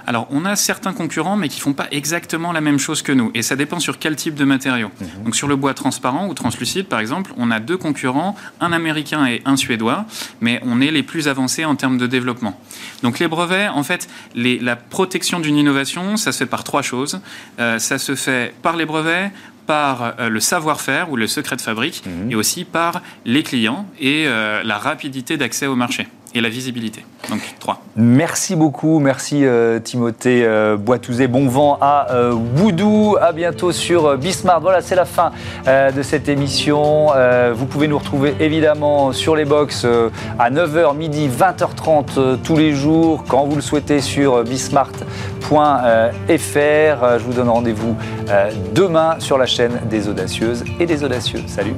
Alors, 0.08 0.26
on 0.30 0.46
a 0.46 0.56
certains 0.56 0.94
concurrents, 0.94 1.36
mais 1.36 1.50
qui 1.50 1.60
font 1.60 1.74
pas 1.74 1.86
exactement 1.90 2.50
la 2.50 2.62
même 2.62 2.78
chose 2.78 3.02
que 3.02 3.12
nous. 3.12 3.30
Et 3.34 3.42
ça 3.42 3.56
dépend 3.56 3.78
sur 3.78 3.98
quel 3.98 4.16
type 4.16 4.36
de 4.36 4.44
matériau. 4.46 4.88
Mmh. 4.88 5.24
Donc, 5.24 5.36
sur 5.36 5.48
le 5.48 5.54
bois 5.54 5.74
transparent 5.74 6.28
ou 6.28 6.32
translucide, 6.32 6.86
par 6.86 6.98
exemple, 6.98 7.30
on 7.36 7.50
a 7.50 7.60
deux 7.60 7.76
concurrents, 7.76 8.34
un 8.62 8.72
américain 8.72 9.26
et 9.26 9.42
un 9.44 9.56
suédois, 9.56 10.06
mais 10.40 10.62
on 10.64 10.80
est 10.80 10.90
les 10.90 11.02
plus 11.02 11.28
avancés 11.28 11.66
en 11.66 11.76
termes 11.76 11.98
de 11.98 12.06
développement. 12.06 12.58
Donc, 13.02 13.18
les 13.18 13.28
brevets, 13.28 13.68
en 13.68 13.82
fait, 13.82 14.08
les, 14.34 14.58
la 14.58 14.76
protection 14.76 15.40
d'une 15.40 15.58
innovation, 15.58 16.16
ça 16.16 16.32
se 16.32 16.38
fait 16.38 16.46
par 16.46 16.64
trois 16.64 16.80
choses. 16.80 17.20
Euh, 17.60 17.78
ça 17.78 17.98
se 17.98 18.14
fait 18.14 18.54
par 18.62 18.76
les 18.76 18.86
brevets, 18.86 19.30
par 19.66 20.14
euh, 20.18 20.30
le 20.30 20.40
savoir-faire 20.40 21.10
ou 21.10 21.16
le 21.16 21.26
secret 21.26 21.56
de 21.56 21.60
fabrique, 21.60 22.02
mmh. 22.06 22.30
et 22.30 22.34
aussi 22.34 22.64
par 22.64 23.02
les 23.26 23.42
clients 23.42 23.86
et 24.00 24.24
euh, 24.26 24.62
la 24.64 24.78
rapidité 24.78 25.36
d'accès 25.36 25.66
au 25.66 25.76
marché 25.76 26.08
et 26.34 26.40
la 26.40 26.48
visibilité. 26.48 27.04
Donc 27.30 27.40
trois. 27.58 27.80
Merci 27.96 28.56
beaucoup, 28.56 29.00
merci 29.00 29.44
euh, 29.44 29.80
Timothée 29.80 30.44
euh, 30.44 30.76
Boitouzé. 30.76 31.26
Bon 31.28 31.48
vent 31.48 31.78
à 31.80 32.12
euh, 32.12 32.34
Boudou. 32.34 33.16
À 33.20 33.32
bientôt 33.32 33.72
sur 33.72 34.16
Bismarck. 34.16 34.62
Voilà, 34.62 34.80
c'est 34.80 34.94
la 34.94 35.04
fin 35.04 35.32
de 35.66 36.02
cette 36.02 36.28
émission. 36.28 37.08
vous 37.54 37.66
pouvez 37.66 37.88
nous 37.88 37.98
retrouver 37.98 38.34
évidemment 38.40 39.12
sur 39.12 39.36
les 39.36 39.44
box 39.44 39.86
à 40.38 40.50
9h, 40.50 40.96
midi, 40.96 41.28
20h30 41.28 42.38
tous 42.42 42.56
les 42.56 42.72
jours, 42.72 43.24
quand 43.28 43.44
vous 43.44 43.56
le 43.56 43.62
souhaitez 43.62 44.00
sur 44.00 44.42
bismart.fr. 44.44 45.48
Je 45.50 47.24
vous 47.24 47.32
donne 47.32 47.48
rendez-vous 47.48 47.96
demain 48.74 49.16
sur 49.18 49.38
la 49.38 49.46
chaîne 49.46 49.80
des 49.90 50.08
audacieuses 50.08 50.64
et 50.80 50.86
des 50.86 51.04
audacieux. 51.04 51.42
Salut. 51.46 51.74